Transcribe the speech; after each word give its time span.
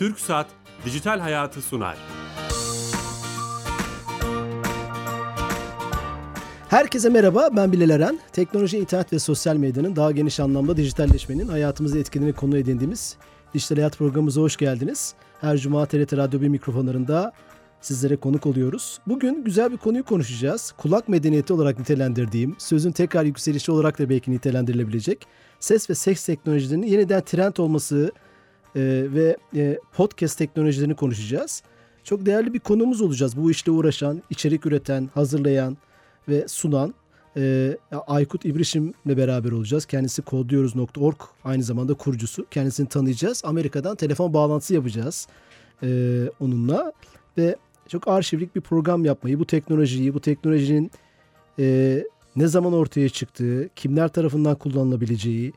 Türk 0.00 0.20
Saat 0.20 0.46
Dijital 0.84 1.20
Hayatı 1.20 1.62
sunar. 1.62 1.96
Herkese 6.68 7.08
merhaba, 7.08 7.48
ben 7.56 7.72
Bilal 7.72 7.90
Eren. 7.90 8.18
Teknoloji, 8.32 8.78
internet 8.78 9.12
ve 9.12 9.18
sosyal 9.18 9.56
medyanın 9.56 9.96
daha 9.96 10.12
geniş 10.12 10.40
anlamda 10.40 10.76
dijitalleşmenin 10.76 11.48
hayatımızı 11.48 11.98
etkilediğini 11.98 12.36
konu 12.36 12.58
edindiğimiz 12.58 13.16
Dijital 13.54 13.76
Hayat 13.76 13.98
programımıza 13.98 14.40
hoş 14.40 14.56
geldiniz. 14.56 15.14
Her 15.40 15.56
cuma 15.56 15.86
TRT 15.86 16.16
Radyo 16.16 16.40
1 16.40 16.48
mikrofonlarında 16.48 17.32
sizlere 17.80 18.16
konuk 18.16 18.46
oluyoruz. 18.46 18.98
Bugün 19.06 19.44
güzel 19.44 19.72
bir 19.72 19.76
konuyu 19.76 20.04
konuşacağız. 20.04 20.72
Kulak 20.76 21.08
medeniyeti 21.08 21.52
olarak 21.52 21.78
nitelendirdiğim, 21.78 22.56
sözün 22.58 22.92
tekrar 22.92 23.24
yükselişi 23.24 23.72
olarak 23.72 23.98
da 23.98 24.08
belki 24.08 24.30
nitelendirilebilecek 24.30 25.26
ses 25.60 25.90
ve 25.90 25.94
seks 25.94 26.26
teknolojilerinin 26.26 26.86
yeniden 26.86 27.24
trend 27.24 27.56
olması 27.56 28.12
e, 28.76 28.80
ve 29.14 29.36
e, 29.56 29.78
podcast 29.92 30.38
teknolojilerini 30.38 30.94
konuşacağız. 30.94 31.62
Çok 32.04 32.26
değerli 32.26 32.54
bir 32.54 32.58
konuğumuz 32.58 33.00
olacağız. 33.00 33.36
Bu 33.36 33.50
işle 33.50 33.72
uğraşan, 33.72 34.22
içerik 34.30 34.66
üreten, 34.66 35.10
hazırlayan 35.14 35.76
ve 36.28 36.48
sunan 36.48 36.94
e, 37.36 37.76
Aykut 38.06 38.44
İbrişim'le 38.44 39.16
beraber 39.16 39.52
olacağız. 39.52 39.86
Kendisi 39.86 40.22
kodluyoruz.org 40.22 41.16
aynı 41.44 41.62
zamanda 41.62 41.94
kurucusu. 41.94 42.46
Kendisini 42.50 42.88
tanıyacağız. 42.88 43.42
Amerika'dan 43.44 43.96
telefon 43.96 44.34
bağlantısı 44.34 44.74
yapacağız 44.74 45.28
e, 45.82 45.88
onunla 46.40 46.92
ve 47.38 47.56
çok 47.88 48.08
arşivlik 48.08 48.56
bir 48.56 48.60
program 48.60 49.04
yapmayı, 49.04 49.38
bu 49.38 49.44
teknolojiyi, 49.46 50.14
bu 50.14 50.20
teknolojinin 50.20 50.90
ne 52.36 52.46
zaman 52.46 52.72
ortaya 52.72 53.08
çıktığı, 53.08 53.68
kimler 53.76 54.08
tarafından 54.08 54.54
kullanılabileceği, 54.54 55.52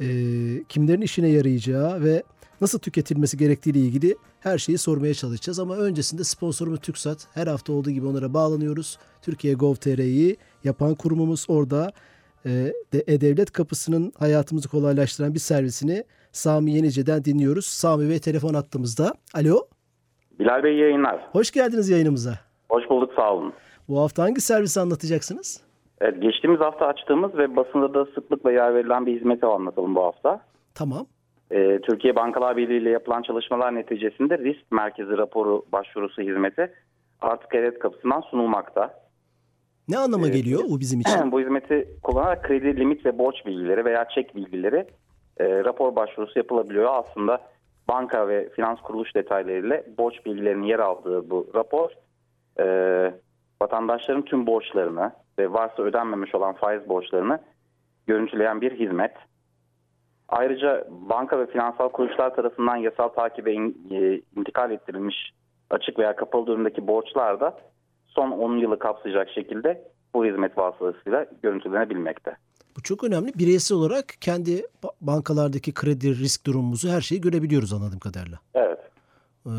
e, 0.00 0.06
kimlerin 0.68 1.00
işine 1.00 1.28
yarayacağı 1.28 2.04
ve 2.04 2.22
nasıl 2.60 2.78
tüketilmesi 2.78 3.36
gerektiği 3.36 3.70
ile 3.70 3.78
ilgili 3.78 4.16
her 4.40 4.58
şeyi 4.58 4.78
sormaya 4.78 5.14
çalışacağız. 5.14 5.58
Ama 5.58 5.76
öncesinde 5.76 6.24
sponsorumuz 6.24 6.80
TürkSat. 6.80 7.26
Her 7.34 7.46
hafta 7.46 7.72
olduğu 7.72 7.90
gibi 7.90 8.06
onlara 8.06 8.34
bağlanıyoruz. 8.34 8.98
Türkiye 9.22 9.54
Gov.tr'yi 9.54 10.36
yapan 10.64 10.94
kurumumuz 10.94 11.46
orada. 11.48 11.92
E, 12.46 12.50
de, 12.92 13.04
E-Devlet 13.06 13.52
kapısının 13.52 14.12
hayatımızı 14.18 14.68
kolaylaştıran 14.68 15.34
bir 15.34 15.38
servisini 15.38 16.04
Sami 16.32 16.72
Yenice'den 16.72 17.24
dinliyoruz. 17.24 17.64
Sami 17.64 18.08
Bey 18.10 18.18
telefon 18.18 18.54
attığımızda. 18.54 19.12
Alo. 19.34 19.58
Bilal 20.38 20.62
Bey 20.62 20.76
yayınlar. 20.76 21.28
Hoş 21.32 21.50
geldiniz 21.50 21.88
yayınımıza. 21.88 22.34
Hoş 22.68 22.90
bulduk 22.90 23.12
sağ 23.16 23.34
olun. 23.34 23.52
Bu 23.88 24.00
hafta 24.00 24.22
hangi 24.22 24.40
servisi 24.40 24.80
anlatacaksınız? 24.80 25.60
Evet, 26.00 26.22
geçtiğimiz 26.22 26.60
hafta 26.60 26.86
açtığımız 26.86 27.34
ve 27.34 27.56
basında 27.56 27.94
da 27.94 28.04
sıklıkla 28.14 28.52
yer 28.52 28.74
verilen 28.74 29.06
bir 29.06 29.16
hizmeti 29.16 29.46
anlatalım 29.46 29.94
bu 29.94 30.02
hafta. 30.02 30.40
Tamam. 30.74 31.06
Ee, 31.50 31.78
Türkiye 31.82 32.16
Bankalar 32.16 32.56
Birliği 32.56 32.80
ile 32.80 32.90
yapılan 32.90 33.22
çalışmalar 33.22 33.74
neticesinde 33.74 34.38
risk 34.38 34.72
merkezi 34.72 35.18
raporu 35.18 35.64
başvurusu 35.72 36.22
hizmeti 36.22 36.72
artık 37.20 37.52
devlet 37.52 37.78
kapısından 37.78 38.20
sunulmakta. 38.20 38.94
Ne 39.88 39.98
anlama 39.98 40.26
Evet. 40.26 40.36
geliyor 40.36 40.60
bu 40.70 40.80
bizim 40.80 41.00
için? 41.00 41.32
bu 41.32 41.40
hizmeti 41.40 41.88
kullanarak 42.02 42.44
kredi 42.44 42.76
limit 42.76 43.06
ve 43.06 43.18
borç 43.18 43.46
bilgileri 43.46 43.84
veya 43.84 44.08
çek 44.14 44.36
bilgileri 44.36 44.86
e, 45.40 45.64
rapor 45.64 45.96
başvurusu 45.96 46.38
yapılabiliyor. 46.38 46.90
Aslında 46.92 47.40
banka 47.88 48.28
ve 48.28 48.48
finans 48.48 48.80
kuruluş 48.80 49.14
detaylarıyla 49.14 49.82
borç 49.98 50.26
bilgilerinin 50.26 50.66
yer 50.66 50.78
aldığı 50.78 51.30
bu 51.30 51.46
rapor 51.54 51.90
e, 52.60 52.64
vatandaşların 53.62 54.24
tüm 54.24 54.46
borçlarını 54.46 55.12
ve 55.38 55.52
varsa 55.52 55.82
ödenmemiş 55.82 56.34
olan 56.34 56.54
faiz 56.54 56.88
borçlarını 56.88 57.38
görüntüleyen 58.06 58.60
bir 58.60 58.78
hizmet. 58.78 59.12
Ayrıca 60.28 60.86
banka 60.90 61.38
ve 61.38 61.46
finansal 61.46 61.88
kuruluşlar 61.88 62.36
tarafından 62.36 62.76
yasal 62.76 63.08
takibe 63.08 63.52
in- 63.52 63.88
e, 63.90 64.20
intikal 64.36 64.70
ettirilmiş 64.70 65.16
açık 65.70 65.98
veya 65.98 66.16
kapalı 66.16 66.46
durumdaki 66.46 66.86
borçlar 66.86 67.40
da 67.40 67.58
son 68.06 68.30
10 68.30 68.56
yılı 68.58 68.78
kapsayacak 68.78 69.28
şekilde 69.34 69.90
bu 70.14 70.24
hizmet 70.26 70.58
vasıtasıyla 70.58 71.26
görüntülenebilmekte. 71.42 72.36
Bu 72.76 72.82
çok 72.82 73.04
önemli. 73.04 73.32
Bireysel 73.34 73.78
olarak 73.78 74.04
kendi 74.20 74.52
ba- 74.82 74.92
bankalardaki 75.00 75.74
kredi 75.74 76.08
risk 76.18 76.46
durumumuzu 76.46 76.88
her 76.88 77.00
şeyi 77.00 77.20
görebiliyoruz 77.20 77.72
anladığım 77.72 77.98
kadarıyla. 77.98 78.38
Evet. 78.54 78.78
Ee, 79.46 79.50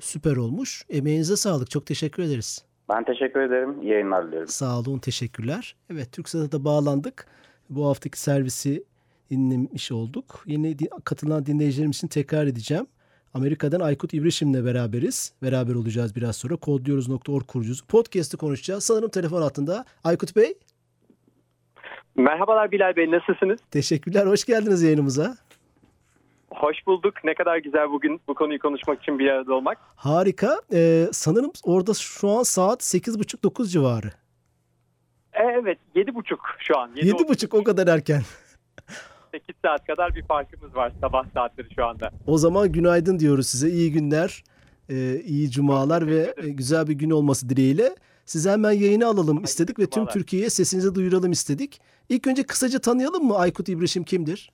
süper 0.00 0.36
olmuş. 0.36 0.84
Emeğinize 0.90 1.36
sağlık. 1.36 1.70
Çok 1.70 1.86
teşekkür 1.86 2.22
ederiz. 2.22 2.64
Ben 2.88 3.04
teşekkür 3.04 3.40
ederim. 3.40 3.82
İyi 3.82 3.90
yayınlar 3.90 4.26
diliyorum. 4.26 4.48
Sağ 4.48 4.78
olun, 4.78 4.98
teşekkürler. 4.98 5.76
Evet, 5.92 6.12
TürkSat'a 6.12 6.52
da 6.52 6.64
bağlandık. 6.64 7.26
Bu 7.70 7.86
haftaki 7.86 8.20
servisi 8.20 8.84
dinlemiş 9.30 9.92
olduk. 9.92 10.42
Yeni 10.46 10.76
katılan 11.04 11.46
dinleyicilerimiz 11.46 11.96
için 11.96 12.08
tekrar 12.08 12.46
edeceğim. 12.46 12.86
Amerika'dan 13.34 13.80
Aykut 13.80 14.14
İbrişim'le 14.14 14.64
beraberiz. 14.64 15.32
Beraber 15.42 15.74
olacağız 15.74 16.16
biraz 16.16 16.36
sonra. 16.36 16.56
Kodluyoruz.org 16.56 17.46
kurucusu. 17.46 17.86
Podcast'ı 17.86 18.36
konuşacağız. 18.36 18.84
Sanırım 18.84 19.10
telefon 19.10 19.42
hattında. 19.42 19.84
Aykut 20.04 20.36
Bey, 20.36 20.54
Merhabalar 22.16 22.70
Bilal 22.72 22.96
Bey 22.96 23.10
nasılsınız? 23.10 23.58
teşekkürler. 23.70 24.26
Hoş 24.26 24.44
geldiniz 24.44 24.82
yayınımıza. 24.82 25.36
Hoş 26.50 26.86
bulduk. 26.86 27.14
Ne 27.24 27.34
kadar 27.34 27.56
güzel 27.58 27.90
bugün 27.90 28.20
bu 28.28 28.34
konuyu 28.34 28.58
konuşmak 28.58 29.02
için 29.02 29.18
bir 29.18 29.28
arada 29.28 29.54
olmak. 29.54 29.78
Harika. 29.96 30.60
Ee, 30.72 31.06
sanırım 31.12 31.50
orada 31.62 31.94
şu 31.94 32.28
an 32.30 32.42
saat 32.42 32.80
8.30-9 32.80 33.68
civarı. 33.68 34.06
E, 35.32 35.42
evet 35.42 35.78
7.30 35.94 36.36
şu 36.58 36.78
an. 36.78 36.90
7.30 36.92 37.58
o 37.58 37.64
kadar 37.64 37.86
erken. 37.86 38.22
8 39.32 39.56
saat 39.64 39.86
kadar 39.86 40.14
bir 40.14 40.22
farkımız 40.22 40.76
var 40.76 40.92
sabah 41.00 41.24
saatleri 41.34 41.74
şu 41.74 41.86
anda. 41.86 42.10
O 42.26 42.38
zaman 42.38 42.72
günaydın 42.72 43.18
diyoruz 43.18 43.46
size. 43.46 43.68
İyi 43.68 43.92
günler, 43.92 44.42
e, 44.88 45.20
iyi 45.20 45.50
cumalar 45.50 46.06
ve 46.06 46.34
güzel 46.38 46.86
bir 46.86 46.94
gün 46.94 47.10
olması 47.10 47.48
dileğiyle. 47.48 47.94
Sizi 48.24 48.50
hemen 48.50 48.72
yayına 48.72 49.06
alalım 49.06 49.44
istedik 49.44 49.78
ve 49.78 49.86
tüm. 49.86 50.06
Türkiye'ye 50.06 50.50
sesinizi 50.50 50.94
duyuralım 50.94 51.32
istedik. 51.32 51.80
İlk 52.08 52.26
önce 52.26 52.42
kısaca 52.42 52.78
tanıyalım 52.78 53.26
mı 53.26 53.36
Aykut 53.36 53.68
İbrişim 53.68 54.04
kimdir? 54.04 54.50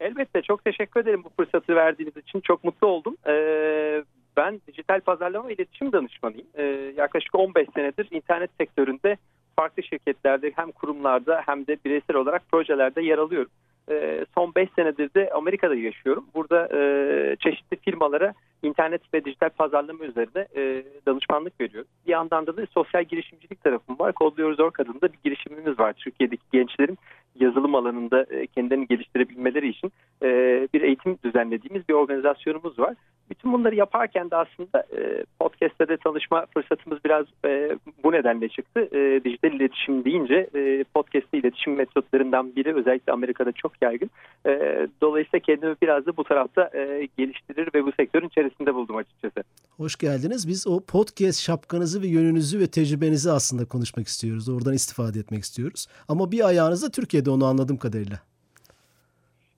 Elbette 0.00 0.42
çok 0.42 0.64
teşekkür 0.64 1.00
ederim 1.00 1.24
bu 1.24 1.28
fırsatı 1.36 1.76
verdiğiniz 1.76 2.16
için. 2.16 2.40
Çok 2.40 2.64
mutlu 2.64 2.86
oldum. 2.86 3.16
Ee, 3.26 4.04
ben 4.36 4.60
dijital 4.68 5.00
pazarlama 5.00 5.48
ve 5.48 5.54
iletişim 5.54 5.92
danışmanıyım. 5.92 6.46
Ee, 6.54 6.62
yaklaşık 6.96 7.34
15 7.34 7.68
senedir 7.74 8.08
internet 8.10 8.50
sektöründe 8.58 9.16
farklı 9.56 9.82
şirketlerde 9.82 10.52
hem 10.56 10.72
kurumlarda 10.72 11.42
hem 11.46 11.66
de 11.66 11.76
bireysel 11.84 12.16
olarak 12.16 12.42
projelerde 12.52 13.02
yer 13.02 13.18
alıyorum. 13.18 13.50
Ee, 13.90 14.24
son 14.34 14.54
5 14.54 14.68
senedir 14.76 15.14
de 15.14 15.30
Amerika'da 15.34 15.74
yaşıyorum. 15.74 16.26
Burada 16.34 16.68
e, 16.78 17.36
çeşitli 17.36 17.76
firmalara 17.76 18.34
internet 18.62 19.14
ve 19.14 19.24
dijital 19.24 19.48
pazarlama 19.48 20.04
üzerine 20.04 20.46
e, 20.56 20.84
danışmanlık 21.06 21.60
veriyorum. 21.60 21.90
Bir 22.06 22.12
yandan 22.12 22.46
da, 22.46 22.56
da 22.56 22.66
sosyal 22.74 23.04
girişimcilik 23.04 23.64
tarafım 23.64 23.98
var. 23.98 24.12
Kodluyoruz.org 24.12 24.80
adında 24.80 25.12
bir 25.12 25.18
girişimimiz 25.24 25.78
var. 25.78 25.92
Türkiye'deki 25.92 26.42
gençlerin 26.52 26.98
yazılım 27.40 27.74
alanında 27.74 28.26
e, 28.30 28.46
kendilerini 28.46 28.86
geliştirebilmeleri 28.86 29.68
için 29.68 29.92
e, 30.22 30.28
bir 30.74 30.80
eğitim 30.80 31.18
düzenlediğimiz 31.24 31.88
bir 31.88 31.94
organizasyonumuz 31.94 32.78
var. 32.78 32.94
Bütün 33.30 33.52
bunları 33.52 33.74
yaparken 33.74 34.30
de 34.30 34.36
aslında 34.36 34.86
e, 34.96 35.24
podcast'te 35.40 35.88
de 35.88 35.96
tanışma 35.96 36.46
fırsatımız 36.54 36.98
biraz 37.04 37.26
bu 38.04 38.12
nedenle 38.12 38.48
çıktı. 38.48 38.88
Dijital 39.24 39.52
iletişim 39.52 40.04
deyince 40.04 40.48
podcast'te 40.94 41.38
iletişim 41.38 41.74
metotlarından 41.74 42.56
biri 42.56 42.74
özellikle 42.74 43.12
Amerika'da 43.12 43.52
çok 43.52 43.72
yaygın. 43.82 44.10
Dolayısıyla 45.00 45.38
kendimi 45.38 45.76
biraz 45.82 46.06
da 46.06 46.16
bu 46.16 46.24
tarafta 46.24 46.70
geliştirir 47.18 47.68
ve 47.74 47.84
bu 47.84 47.92
sektörün 47.92 48.28
içerisinde 48.28 48.74
buldum 48.74 48.96
açıkçası. 48.96 49.42
Hoş 49.76 49.96
geldiniz. 49.96 50.48
Biz 50.48 50.66
o 50.66 50.80
podcast 50.80 51.40
şapkanızı 51.40 52.02
ve 52.02 52.06
yönünüzü 52.06 52.60
ve 52.60 52.66
tecrübenizi 52.66 53.30
aslında 53.30 53.64
konuşmak 53.64 54.06
istiyoruz. 54.06 54.48
Oradan 54.48 54.74
istifade 54.74 55.18
etmek 55.18 55.42
istiyoruz. 55.42 55.86
Ama 56.08 56.32
bir 56.32 56.48
ayağınız 56.48 56.82
da 56.82 56.90
Türkiye'de 57.24 57.30
onu 57.30 57.46
anladığım 57.46 57.76
kadarıyla. 57.76 58.18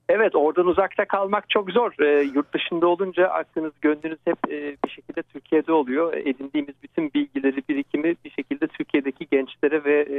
Evet 0.09 0.35
oradan 0.35 0.67
uzakta 0.67 1.05
kalmak 1.05 1.51
çok 1.51 1.71
zor. 1.71 1.93
E, 2.01 2.23
yurt 2.23 2.55
dışında 2.55 2.87
olunca 2.87 3.29
aklınız 3.29 3.73
gönlünüz 3.81 4.19
hep 4.25 4.39
e, 4.49 4.77
bir 4.85 4.91
şekilde 4.91 5.23
Türkiye'de 5.23 5.73
oluyor. 5.73 6.15
Edindiğimiz 6.15 6.75
bütün 6.83 7.11
bilgileri, 7.15 7.63
birikimi 7.69 8.15
bir 8.25 8.31
şekilde 8.31 8.67
Türkiye'deki 8.67 9.27
gençlere 9.31 9.85
ve 9.85 10.01
e, 10.01 10.19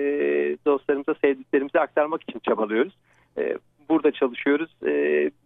dostlarımıza, 0.65 1.15
sevdiklerimize 1.21 1.79
aktarmak 1.79 2.23
için 2.23 2.39
çabalıyoruz. 2.39 2.93
E, 3.37 3.57
burada 3.89 4.11
çalışıyoruz. 4.11 4.69
E, 4.83 4.91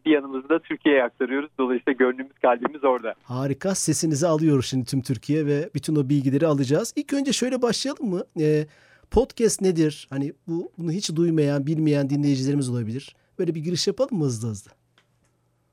bir 0.05 0.11
yanımızda 0.11 0.49
da 0.49 0.59
Türkiye'ye 0.59 1.03
aktarıyoruz. 1.03 1.49
Dolayısıyla 1.59 1.93
gönlümüz, 1.93 2.39
kalbimiz 2.41 2.83
orada. 2.83 3.13
Harika. 3.23 3.75
Sesinizi 3.75 4.27
alıyoruz 4.27 4.65
şimdi 4.65 4.85
tüm 4.85 5.01
Türkiye 5.01 5.45
ve 5.45 5.69
bütün 5.75 5.95
o 5.95 6.09
bilgileri 6.09 6.47
alacağız. 6.47 6.93
İlk 6.95 7.13
önce 7.13 7.33
şöyle 7.33 7.61
başlayalım 7.61 8.09
mı? 8.09 8.23
Ee, 8.39 8.65
podcast 9.11 9.61
nedir? 9.61 10.07
Hani 10.09 10.33
bu 10.47 10.71
bunu 10.77 10.91
hiç 10.91 11.15
duymayan, 11.15 11.67
bilmeyen 11.67 12.09
dinleyicilerimiz 12.09 12.69
olabilir. 12.69 13.15
Böyle 13.39 13.55
bir 13.55 13.59
giriş 13.59 13.87
yapalım 13.87 14.17
mı 14.17 14.25
hızlı 14.25 14.49
hızlı? 14.49 14.71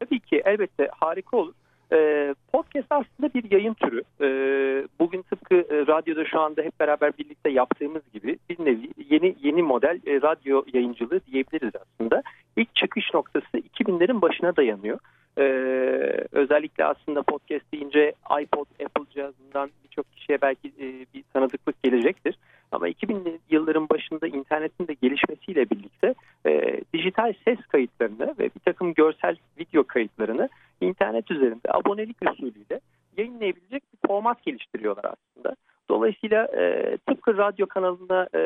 Tabii 0.01 0.21
ki 0.21 0.43
elbette 0.45 0.89
harika 0.93 1.37
olur. 1.37 1.55
Ee, 1.93 2.35
podcast 2.53 2.87
aslında 2.91 3.35
bir 3.35 3.51
yayın 3.51 3.75
türü. 3.75 4.03
Ee, 4.21 4.89
bugün 5.01 5.23
tıpkı 5.23 5.55
e, 5.55 5.87
radyoda 5.87 6.25
şu 6.25 6.41
anda 6.41 6.63
hep 6.63 6.81
beraber 6.81 7.19
birlikte 7.19 7.51
yaptığımız 7.51 8.03
gibi 8.13 8.39
bir 8.51 8.65
nevi 8.65 8.89
yeni 9.11 9.37
yeni 9.43 9.63
model 9.63 10.01
e, 10.07 10.23
radyo 10.23 10.65
yayıncılığı 10.73 11.21
diyebiliriz 11.27 11.73
aslında. 11.81 12.23
İlk 12.57 12.75
çıkış 12.75 13.15
noktası 13.15 13.59
2000'lerin 13.59 14.23
başına 14.23 14.57
dayanıyor. 14.57 14.99
Ee, 15.39 16.27
özellikle 16.33 16.85
aslında 16.85 17.23
podcast 17.23 17.73
deyince 17.73 18.13
iPod, 18.43 18.67
Apple 18.85 19.11
cihazından 19.11 19.71
birçok 19.85 20.13
kişiye 20.13 20.41
belki 20.43 20.69
e, 20.69 21.07
bir 21.15 21.25
tanıdıklık 21.33 21.83
gelecektir. 21.83 22.39
Ama 22.73 22.89
2000'li 22.89 23.39
yılların 23.51 23.89
başında 23.89 24.27
internetin 24.27 24.89
de 24.89 24.95
gelişmesiyle 24.95 25.71
birlikte 25.71 26.15
e, 26.47 26.81
dijital 26.95 27.33
ses 27.45 27.59
kayıtlarını 27.59 28.35
ve 28.39 28.45
bir 28.45 28.61
takım 28.65 28.95
görsel 28.95 29.37
video 29.59 29.85
kayıtlarını 29.85 30.49
internet 30.81 31.31
üzerinde 31.31 31.73
abonelik 31.73 32.17
usulüyle 32.31 32.81
yayınlayabilecek 33.17 33.83
bir 33.93 34.09
format 34.09 34.43
geliştiriyorlar 34.43 35.05
aslında. 35.05 35.57
Dolayısıyla 35.91 36.45
e, 36.45 36.97
tıpkı 37.09 37.37
radyo 37.37 37.67
kanalında 37.67 38.29
e, 38.35 38.41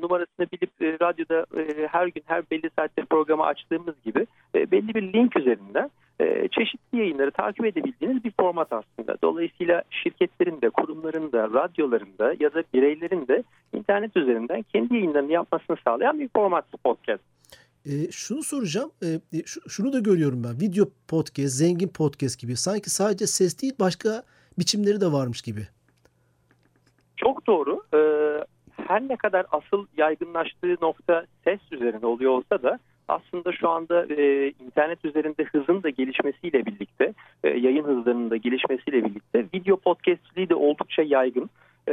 numarasını 0.00 0.46
bilip 0.52 0.82
e, 0.82 1.06
radyoda 1.06 1.46
e, 1.60 1.86
her 1.86 2.06
gün 2.06 2.22
her 2.26 2.50
belli 2.50 2.70
saatte 2.78 3.04
programı 3.04 3.44
açtığımız 3.44 3.94
gibi 4.04 4.26
e, 4.54 4.70
belli 4.70 4.94
bir 4.94 5.12
link 5.12 5.36
üzerinden 5.36 5.90
e, 6.20 6.48
çeşitli 6.48 6.98
yayınları 6.98 7.30
takip 7.30 7.64
edebildiğiniz 7.66 8.24
bir 8.24 8.32
format 8.40 8.72
aslında. 8.72 9.16
Dolayısıyla 9.22 9.82
şirketlerin 9.90 10.60
de, 10.60 10.70
kurumların 10.70 11.32
da, 11.32 11.50
radyoların 11.50 12.18
da 12.18 12.34
ya 12.40 12.54
da 12.54 12.62
bireylerin 12.74 13.28
de 13.28 13.42
internet 13.72 14.16
üzerinden 14.16 14.62
kendi 14.62 14.94
yayınlarını 14.94 15.32
yapmasını 15.32 15.76
sağlayan 15.84 16.20
bir 16.20 16.28
format 16.36 16.64
podcast. 16.84 17.22
E, 17.86 18.10
şunu 18.10 18.42
soracağım. 18.42 18.90
E, 19.02 19.38
e 19.38 19.42
şunu 19.68 19.92
da 19.92 19.98
görüyorum 19.98 20.44
ben. 20.44 20.60
Video 20.60 20.86
podcast, 21.08 21.54
zengin 21.54 21.88
podcast 21.88 22.40
gibi. 22.40 22.56
Sanki 22.56 22.90
sadece 22.90 23.26
ses 23.26 23.62
değil 23.62 23.74
başka 23.80 24.22
biçimleri 24.58 25.00
de 25.00 25.12
varmış 25.12 25.42
gibi. 25.42 25.68
Çok 27.22 27.46
doğru. 27.46 27.82
Ee, 27.94 28.44
her 28.86 29.08
ne 29.08 29.16
kadar 29.16 29.46
asıl 29.50 29.86
yaygınlaştığı 29.96 30.76
nokta 30.82 31.26
ses 31.44 31.60
üzerine 31.72 32.06
oluyor 32.06 32.32
olsa 32.32 32.62
da 32.62 32.78
aslında 33.08 33.52
şu 33.52 33.68
anda 33.68 34.06
e, 34.06 34.48
internet 34.48 35.04
üzerinde 35.04 35.44
hızın 35.44 35.82
da 35.82 35.90
gelişmesiyle 35.90 36.66
birlikte, 36.66 37.12
e, 37.44 37.48
yayın 37.48 37.84
hızlarının 37.84 38.30
da 38.30 38.36
gelişmesiyle 38.36 39.04
birlikte 39.04 39.46
video 39.54 39.76
podcastçiliği 39.76 40.48
de 40.48 40.54
oldukça 40.54 41.02
yaygın. 41.02 41.50
E, 41.88 41.92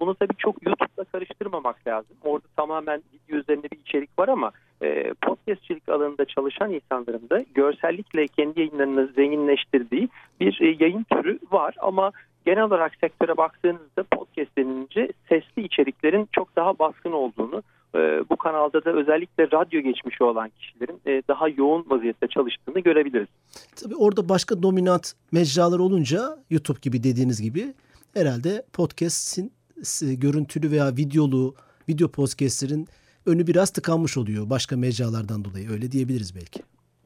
bunu 0.00 0.14
tabii 0.14 0.34
çok 0.38 0.66
YouTube'la 0.66 1.04
karıştırmamak 1.04 1.86
lazım. 1.86 2.16
Orada 2.24 2.46
tamamen 2.56 3.02
video 3.12 3.38
üzerinde 3.38 3.70
bir 3.70 3.78
içerik 3.78 4.18
var 4.18 4.28
ama 4.28 4.52
e, 4.82 5.14
podcastçilik 5.22 5.88
alanında 5.88 6.24
çalışan 6.24 6.72
insanların 6.72 7.30
da 7.30 7.44
görsellikle 7.54 8.26
kendi 8.26 8.60
yayınlarını 8.60 9.06
zenginleştirdiği 9.16 10.08
bir 10.40 10.60
e, 10.60 10.84
yayın 10.84 11.06
türü 11.12 11.38
var 11.50 11.74
ama 11.78 12.12
genel 12.46 12.62
olarak 12.62 12.92
sektöre 13.00 13.36
baktığınızda 13.36 14.02
podcast 14.10 14.58
denince 14.58 15.12
sesli 15.28 15.62
içeriklerin 15.62 16.28
çok 16.32 16.56
daha 16.56 16.78
baskın 16.78 17.12
olduğunu 17.12 17.62
e, 17.94 17.98
bu 18.30 18.36
kanalda 18.36 18.84
da 18.84 18.92
özellikle 18.92 19.50
radyo 19.52 19.80
geçmişi 19.80 20.24
olan 20.24 20.48
kişilerin 20.48 21.00
e, 21.06 21.22
daha 21.28 21.48
yoğun 21.48 21.84
vaziyette 21.88 22.26
çalıştığını 22.28 22.80
görebiliriz. 22.80 23.28
Tabii 23.76 23.96
orada 23.96 24.28
başka 24.28 24.62
dominant 24.62 25.12
mecralar 25.32 25.78
olunca 25.78 26.20
YouTube 26.50 26.78
gibi 26.82 27.02
dediğiniz 27.02 27.42
gibi 27.42 27.74
herhalde 28.18 28.62
podcast'in 28.72 29.52
görüntülü 30.00 30.70
veya 30.70 30.96
videolu 30.96 31.54
video 31.88 32.08
podcast'lerin 32.08 32.88
önü 33.26 33.46
biraz 33.46 33.70
tıkanmış 33.70 34.16
oluyor 34.16 34.50
başka 34.50 34.76
mecralardan 34.76 35.44
dolayı 35.44 35.70
öyle 35.70 35.92
diyebiliriz 35.92 36.36
belki. 36.36 36.60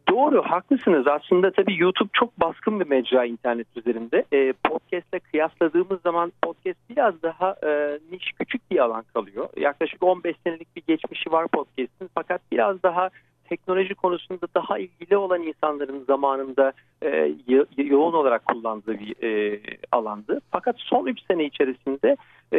Doğru, 0.09 0.43
haklısınız. 0.43 1.07
Aslında 1.07 1.53
tabii 1.53 1.79
YouTube 1.79 2.11
çok 2.13 2.41
baskın 2.41 2.81
bir 2.81 2.87
mecra 2.87 3.25
internet 3.25 3.67
üzerinde. 3.77 4.25
E, 4.33 4.53
podcast'le 4.53 5.31
kıyasladığımız 5.31 6.01
zaman 6.03 6.33
podcast 6.43 6.79
biraz 6.91 7.23
daha 7.23 7.57
e, 7.67 7.99
niş, 8.13 8.33
küçük 8.39 8.71
bir 8.71 8.79
alan 8.79 9.05
kalıyor. 9.15 9.49
Yaklaşık 9.57 10.03
15 10.03 10.37
senelik 10.47 10.77
bir 10.77 10.83
geçmişi 10.89 11.33
var 11.33 11.49
podcast'in. 11.49 12.11
Fakat 12.15 12.41
biraz 12.53 12.83
daha 12.83 13.11
teknoloji 13.53 13.95
konusunda 13.95 14.47
daha 14.55 14.79
ilgili 14.79 15.17
olan 15.17 15.43
insanların 15.43 16.05
zamanında 16.05 16.73
e, 17.03 17.35
yoğun 17.77 18.13
olarak 18.13 18.47
kullandığı 18.47 18.99
bir 19.01 19.23
e, 19.23 19.61
alandı. 19.93 20.41
Fakat 20.51 20.77
son 20.79 21.07
3 21.07 21.19
sene 21.31 21.45
içerisinde 21.45 22.17
e, 22.53 22.59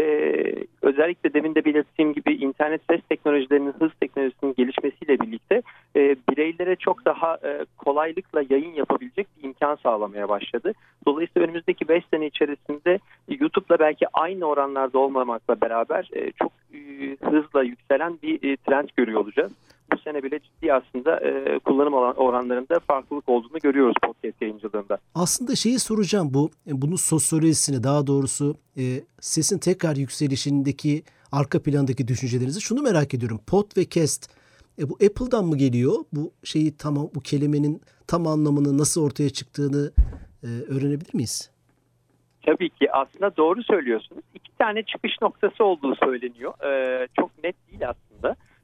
özellikle 0.82 1.34
demin 1.34 1.56
de 1.56 1.66
belirttiğim 1.66 2.14
gibi 2.14 2.34
internet 2.34 2.82
ses 2.90 3.02
teknolojilerinin 3.10 3.74
hız 3.80 3.92
teknolojisinin 4.02 4.54
gelişmesiyle 4.58 5.20
birlikte 5.20 5.62
e, 5.96 6.16
bireylere 6.30 6.76
çok 6.76 7.06
daha 7.06 7.38
e, 7.44 7.66
kolaylıkla 7.78 8.44
yayın 8.50 8.74
yapabilecek 8.74 9.28
bir 9.38 9.44
imkan 9.44 9.76
sağlamaya 9.76 10.30
başladı. 10.30 10.74
Dolayısıyla 11.08 11.48
önümüzdeki 11.48 11.88
5 11.88 12.04
sene 12.14 12.26
içerisinde 12.26 13.00
YouTube'la 13.30 13.80
belki 13.80 14.06
aynı 14.14 14.46
oranlarda 14.46 15.00
olmamakla 15.00 15.62
beraber 15.62 16.10
e, 16.14 16.32
çok 16.32 16.52
e, 16.74 16.78
hızla 17.22 17.64
yükselen 17.64 18.20
bir 18.24 18.36
e, 18.36 18.58
trend 18.58 18.90
görüyor 18.96 19.22
olacağız 19.22 19.52
bu 19.94 19.98
sene 19.98 20.24
bile 20.24 20.40
ciddi 20.40 20.74
aslında 20.74 21.20
e, 21.20 21.60
kullanım 21.60 21.94
oranlarında 21.94 22.80
farklılık 22.80 23.30
olduğunu 23.30 23.60
görüyoruz 23.64 23.96
podcast 24.04 24.42
yayıncılığında. 24.42 24.98
Aslında 25.16 25.56
şeyi 25.56 25.80
soracağım 25.80 26.30
bu 26.34 26.52
e, 26.68 26.82
bunun 26.82 26.96
sosyolojisini 26.96 27.84
daha 27.84 28.08
doğrusu 28.08 28.56
e, 28.78 28.84
sesin 29.20 29.60
tekrar 29.60 29.96
yükselişindeki 29.96 31.04
arka 31.32 31.64
plandaki 31.64 32.08
düşüncelerinizi 32.08 32.62
şunu 32.62 32.82
merak 32.82 33.14
ediyorum. 33.14 33.40
Pod 33.48 33.78
ve 33.78 33.90
cast 33.90 34.30
e, 34.80 34.90
bu 34.90 34.94
Apple'dan 34.94 35.46
mı 35.46 35.58
geliyor? 35.58 35.94
Bu 36.14 36.32
şeyi 36.44 36.78
tamam 36.78 37.10
bu 37.16 37.20
kelimenin 37.20 37.82
tam 38.08 38.28
anlamını 38.28 38.78
nasıl 38.78 39.06
ortaya 39.06 39.30
çıktığını 39.30 39.92
e, 40.44 40.48
öğrenebilir 40.48 41.14
miyiz? 41.14 41.54
Tabii 42.46 42.70
ki 42.70 42.92
aslında 42.92 43.38
doğru 43.38 43.64
söylüyorsunuz. 43.64 44.24
İki 44.34 44.52
tane 44.58 44.84
çıkış 44.84 45.22
noktası 45.22 45.64
olduğu 45.64 45.96
söyleniyor. 45.96 46.54
Ee, 46.66 47.08
çok 47.20 47.44
net 47.44 47.56
değil 47.72 47.90
aslında. 47.90 48.13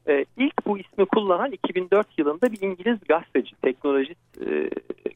E, 0.10 0.26
ilk 0.38 0.66
bu 0.66 0.78
ismi 0.78 1.06
kullanan 1.06 1.52
2004 1.52 2.08
yılında 2.18 2.52
bir 2.52 2.62
İngiliz 2.62 3.00
gazeteci, 3.10 3.56
teknolojist 3.62 4.42
e, 4.48 4.70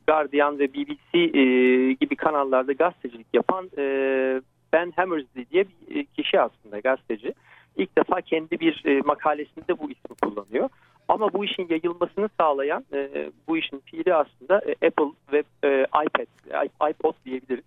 Guardian 0.07 0.59
ve 0.59 0.73
BBC 0.73 1.17
e, 1.17 1.93
gibi 1.93 2.15
kanallarda 2.15 2.73
gazetecilik 2.73 3.27
yapan 3.33 3.69
e, 3.77 3.83
Ben 4.73 4.91
Hammersley 4.95 5.45
diye 5.51 5.65
bir 5.67 5.99
e, 5.99 6.05
kişi 6.05 6.39
aslında 6.39 6.79
gazeteci. 6.79 7.33
İlk 7.77 7.97
defa 7.97 8.21
kendi 8.21 8.59
bir 8.59 8.83
e, 8.85 9.01
makalesinde 9.01 9.79
bu 9.79 9.91
ismi 9.91 10.15
kullanıyor. 10.21 10.69
Ama 11.07 11.33
bu 11.33 11.45
işin 11.45 11.67
yayılmasını 11.69 12.29
sağlayan 12.39 12.85
e, 12.93 13.31
bu 13.47 13.57
işin 13.57 13.79
fiili 13.79 14.13
aslında 14.13 14.61
e, 14.61 14.87
Apple 14.87 15.11
ve 15.33 15.43
e, 15.63 15.85
iPad, 16.05 16.27
iPod 16.89 17.13
diyebiliriz 17.25 17.63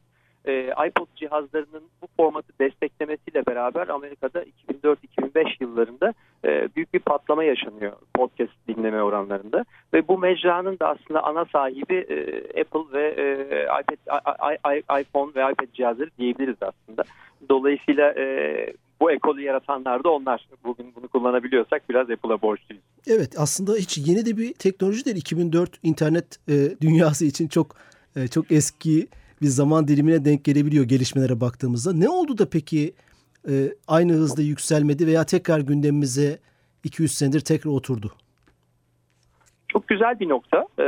e, 0.46 0.72
iPod 0.88 1.06
cihazlarının 1.16 1.82
bu 2.02 2.06
formatı 2.16 2.52
desteklemesiyle 2.60 3.46
beraber 3.46 3.88
Amerika'da 3.88 4.44
2004-2005 4.72 5.56
yıllarında 5.60 6.14
büyük 6.76 6.94
bir 6.94 6.98
patlama 6.98 7.44
yaşanıyor 7.44 7.92
podcast 8.14 8.52
dinleme 8.68 9.02
oranlarında 9.02 9.64
ve 9.94 10.08
bu 10.08 10.18
mecranın 10.18 10.78
da 10.78 10.88
aslında 10.88 11.24
ana 11.24 11.44
sahibi 11.44 11.94
e, 11.94 12.60
Apple 12.60 12.98
ve 12.98 13.08
e, 13.08 13.62
iPad, 13.80 15.00
iPhone 15.00 15.34
ve 15.34 15.52
iPad 15.52 15.72
cihazları 15.72 16.10
diyebiliriz 16.18 16.56
aslında. 16.60 17.04
Dolayısıyla 17.50 18.12
e, 18.12 18.26
bu 19.00 19.12
ekolü 19.12 19.42
yaratanlar 19.42 20.04
da 20.04 20.10
onlar. 20.10 20.48
Bugün 20.64 20.92
bunu 20.96 21.08
kullanabiliyorsak 21.08 21.88
biraz 21.88 22.10
Apple'a 22.10 22.42
borçluyuz. 22.42 22.82
Evet 23.06 23.34
aslında 23.38 23.74
hiç 23.74 23.98
yeni 23.98 24.26
de 24.26 24.36
bir 24.36 24.54
teknoloji 24.54 25.04
değil. 25.04 25.16
2004 25.16 25.70
internet 25.82 26.48
dünyası 26.80 27.24
için 27.24 27.48
çok 27.48 27.76
çok 28.30 28.52
eski 28.52 29.08
bir 29.42 29.46
zaman 29.46 29.88
dilimine 29.88 30.24
denk 30.24 30.44
gelebiliyor 30.44 30.84
gelişmelere 30.84 31.40
baktığımızda. 31.40 31.92
Ne 31.92 32.08
oldu 32.08 32.38
da 32.38 32.50
peki 32.50 32.94
aynı 33.88 34.12
hızda 34.12 34.42
yükselmedi 34.42 35.06
veya 35.06 35.24
tekrar 35.24 35.60
gündemimize 35.60 36.38
200 36.86 37.12
senedir 37.12 37.40
tekrar 37.40 37.70
oturdu? 37.70 38.12
Çok 39.68 39.88
güzel 39.88 40.20
bir 40.20 40.28
nokta. 40.28 40.66
Ee, 40.78 40.82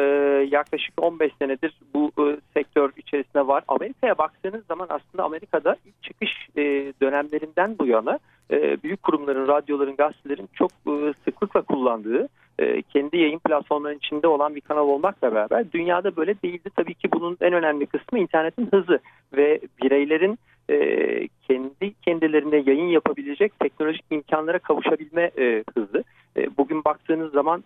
yaklaşık 0.51 1.03
15 1.03 1.33
senedir 1.39 1.75
bu 1.95 2.13
e, 2.19 2.37
sektör 2.55 2.91
içerisinde 2.97 3.47
var. 3.47 3.65
Amerika'ya 3.69 4.19
baktığınız 4.19 4.67
zaman 4.67 4.87
aslında 4.91 5.25
Amerika'da 5.25 5.77
ilk 5.85 6.03
çıkış 6.03 6.31
e, 6.57 6.63
dönemlerinden 7.03 7.79
bu 7.79 7.87
yana 7.87 8.19
e, 8.51 8.83
büyük 8.83 9.03
kurumların, 9.03 9.49
radyoların, 9.49 9.97
gazetelerin 9.97 10.49
çok 10.55 10.71
e, 10.87 11.15
sıklıkla 11.25 11.63
kullandığı 11.63 12.29
e, 12.59 12.83
kendi 12.83 13.17
yayın 13.17 13.39
platformlarının 13.39 13.99
içinde 13.99 14.29
olan 14.29 14.55
bir 14.55 14.61
kanal 14.61 14.89
olmakla 14.89 15.35
beraber 15.35 15.73
dünyada 15.73 16.17
böyle 16.17 16.43
değildi. 16.43 16.71
Tabii 16.77 16.95
ki 16.95 17.13
bunun 17.13 17.37
en 17.41 17.53
önemli 17.53 17.87
kısmı 17.87 18.19
internetin 18.19 18.69
hızı 18.73 18.99
ve 19.37 19.61
bireylerin 19.83 20.39
e, 20.71 21.29
kendi 21.49 21.95
kendilerine 22.03 22.57
yayın 22.57 22.89
yapabilecek 22.89 23.61
teknolojik 23.61 24.05
imkanlara 24.11 24.59
kavuşabilme 24.59 25.31
e, 25.39 25.65
hızı. 25.75 26.05
E, 26.37 26.57
bugün 26.57 26.85
baktığınız 26.85 27.33
zaman 27.33 27.65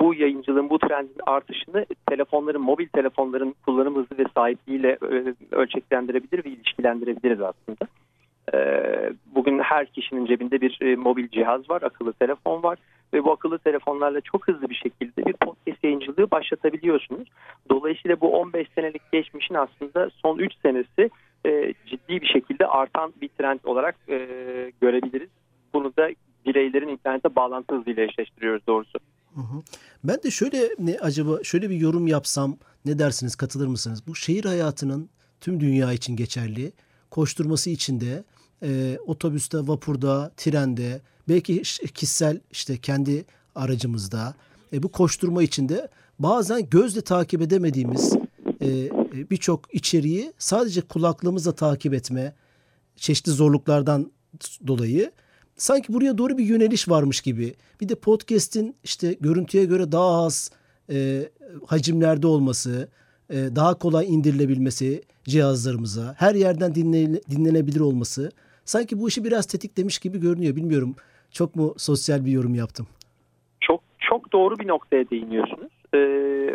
bu 0.00 0.14
yayıncılığın, 0.14 0.70
bu 0.70 0.78
trendin 0.78 1.20
artışını 1.26 1.86
telefonların, 2.08 2.62
mobil 2.62 2.88
telefonların 2.88 3.54
kullanım 3.64 3.96
hızı 3.96 4.18
ve 4.18 4.24
sahipliğiyle 4.34 4.98
e, 5.02 5.34
ölçeklendirebilir 5.54 6.44
ve 6.44 6.48
ilişkilendirebiliriz 6.48 7.40
aslında. 7.40 7.86
Bugün 9.34 9.58
her 9.58 9.86
kişinin 9.86 10.26
cebinde 10.26 10.60
bir 10.60 10.96
mobil 10.96 11.28
cihaz 11.28 11.70
var, 11.70 11.82
akıllı 11.82 12.12
telefon 12.12 12.62
var 12.62 12.78
ve 13.14 13.24
bu 13.24 13.32
akıllı 13.32 13.58
telefonlarla 13.58 14.20
çok 14.20 14.48
hızlı 14.48 14.70
bir 14.70 14.74
şekilde 14.74 15.26
bir 15.26 15.32
podcast 15.32 15.84
yayıncılığı 15.84 16.30
başlatabiliyorsunuz. 16.30 17.28
Dolayısıyla 17.70 18.20
bu 18.20 18.38
15 18.38 18.68
senelik 18.74 19.12
geçmişin 19.12 19.54
aslında 19.54 20.10
son 20.10 20.38
3 20.38 20.52
senesi 20.62 21.10
e, 21.46 21.74
ciddi 21.86 22.20
bir 22.20 22.26
şekilde 22.26 22.66
artan 22.66 23.12
bir 23.20 23.28
trend 23.28 23.60
olarak 23.64 23.96
e, 24.08 24.16
görebiliriz. 24.80 25.30
Bunu 25.74 25.96
da 25.96 26.08
bireylerin 26.46 26.88
internete 26.88 27.36
bağlantı 27.36 27.74
hızıyla 27.74 28.02
eşleştiriyoruz 28.02 28.66
doğrusu. 28.66 28.98
Ben 30.04 30.22
de 30.22 30.30
şöyle 30.30 30.68
ne 30.78 30.98
acaba 30.98 31.42
şöyle 31.42 31.70
bir 31.70 31.76
yorum 31.76 32.06
yapsam 32.06 32.56
Ne 32.84 32.98
dersiniz, 32.98 33.36
katılır 33.36 33.66
mısınız? 33.66 34.06
Bu 34.06 34.14
şehir 34.14 34.44
hayatının 34.44 35.08
tüm 35.40 35.60
dünya 35.60 35.92
için 35.92 36.16
geçerli. 36.16 36.72
Koşturması 37.10 37.70
için 37.70 38.00
de 38.00 38.24
e, 38.62 38.98
otobüste, 39.06 39.58
vapurda, 39.58 40.32
trende, 40.36 41.00
belki 41.28 41.62
kişisel 41.94 42.40
işte 42.50 42.76
kendi 42.76 43.24
aracımızda 43.54 44.34
e, 44.72 44.82
bu 44.82 44.92
koşturma 44.92 45.42
içinde 45.42 45.88
bazen 46.18 46.70
gözle 46.70 47.00
takip 47.00 47.42
edemediğimiz 47.42 48.16
e, 48.62 48.90
birçok 49.30 49.74
içeriği 49.74 50.32
sadece 50.38 50.80
kulaklığımızla 50.80 51.52
takip 51.52 51.94
etme 51.94 52.34
çeşitli 52.96 53.32
zorluklardan 53.32 54.12
dolayı 54.66 55.10
sanki 55.56 55.92
buraya 55.92 56.18
doğru 56.18 56.38
bir 56.38 56.44
yöneliş 56.44 56.88
varmış 56.88 57.20
gibi. 57.20 57.54
Bir 57.80 57.88
de 57.88 57.94
podcast'in 57.94 58.76
işte 58.84 59.16
görüntüye 59.20 59.64
göre 59.64 59.92
daha 59.92 60.24
az 60.24 60.50
e, 60.92 61.28
hacimlerde 61.66 62.26
olması, 62.26 62.88
e, 63.30 63.36
daha 63.36 63.78
kolay 63.78 64.14
indirilebilmesi 64.14 65.02
cihazlarımıza, 65.24 66.14
her 66.18 66.34
yerden 66.34 66.74
dinle, 66.74 67.20
dinlenebilir 67.30 67.80
olması 67.80 68.30
sanki 68.64 69.00
bu 69.00 69.08
işi 69.08 69.24
biraz 69.24 69.46
tetiklemiş 69.46 69.98
gibi 69.98 70.20
görünüyor. 70.20 70.56
Bilmiyorum 70.56 70.94
çok 71.30 71.56
mu 71.56 71.74
sosyal 71.76 72.24
bir 72.24 72.32
yorum 72.32 72.54
yaptım? 72.54 72.86
Çok 73.60 73.80
çok 73.98 74.32
doğru 74.32 74.58
bir 74.58 74.68
noktaya 74.68 75.10
değiniyorsunuz. 75.10 75.72
Ee, 75.94 75.98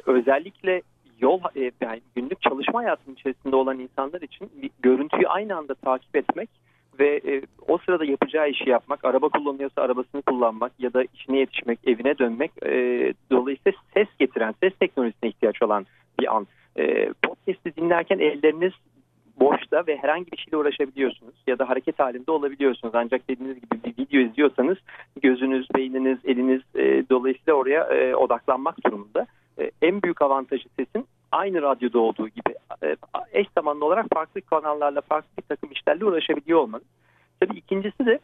özellikle 0.05 0.81
yol 1.21 1.41
e, 1.55 1.71
yani 1.81 2.01
günlük 2.15 2.41
çalışma 2.41 2.79
hayatının 2.79 3.15
içerisinde 3.15 3.55
olan 3.55 3.79
insanlar 3.79 4.21
için 4.21 4.49
bir 4.61 4.69
görüntüyü 4.79 5.27
aynı 5.27 5.57
anda 5.57 5.75
takip 5.75 6.15
etmek 6.15 6.49
ve 6.99 7.21
e, 7.27 7.41
o 7.67 7.77
sırada 7.77 8.05
yapacağı 8.05 8.49
işi 8.49 8.69
yapmak, 8.69 9.05
araba 9.05 9.29
kullanıyorsa 9.29 9.81
arabasını 9.81 10.21
kullanmak 10.21 10.71
ya 10.79 10.93
da 10.93 11.03
işine 11.13 11.39
yetişmek, 11.39 11.79
evine 11.87 12.17
dönmek 12.17 12.51
e, 12.65 12.73
dolayısıyla 13.31 13.79
ses 13.93 14.07
getiren, 14.19 14.55
ses 14.63 14.73
teknolojisine 14.79 15.29
ihtiyaç 15.29 15.61
olan 15.61 15.85
bir 16.19 16.35
an. 16.35 16.47
E, 16.75 17.13
podcast'i 17.23 17.75
dinlerken 17.75 18.19
elleriniz 18.19 18.73
boşta 19.39 19.83
ve 19.87 19.97
herhangi 19.97 20.31
bir 20.31 20.37
şeyle 20.37 20.57
uğraşabiliyorsunuz 20.57 21.33
ya 21.47 21.59
da 21.59 21.69
hareket 21.69 21.99
halinde 21.99 22.31
olabiliyorsunuz. 22.31 22.95
Ancak 22.95 23.29
dediğiniz 23.29 23.55
gibi 23.55 23.83
bir 23.83 24.03
video 24.03 24.21
izliyorsanız 24.21 24.77
gözünüz, 25.21 25.67
beyniniz, 25.75 26.17
eliniz 26.25 26.61
e, 26.75 27.03
dolayısıyla 27.09 27.53
oraya 27.53 27.83
e, 27.83 28.15
odaklanmak 28.15 28.85
durumunda. 28.85 29.27
E, 29.59 29.71
en 29.81 30.01
büyük 30.01 30.21
avantajı 30.21 30.69
sesin 30.79 31.07
aynı 31.31 31.61
radyoda 31.61 31.99
olduğu 31.99 32.27
gibi 32.27 32.55
e, 32.83 32.95
eş 33.31 33.47
zamanlı 33.57 33.85
olarak 33.85 34.05
farklı 34.13 34.41
kanallarla, 34.41 35.01
farklı 35.01 35.29
bir 35.37 35.47
takım 35.47 35.71
işlerle 35.71 36.05
uğraşabiliyor 36.05 36.59
olmanız. 36.59 36.85
Tabii 37.39 37.57
ikincisi 37.57 38.05
de 38.05 38.19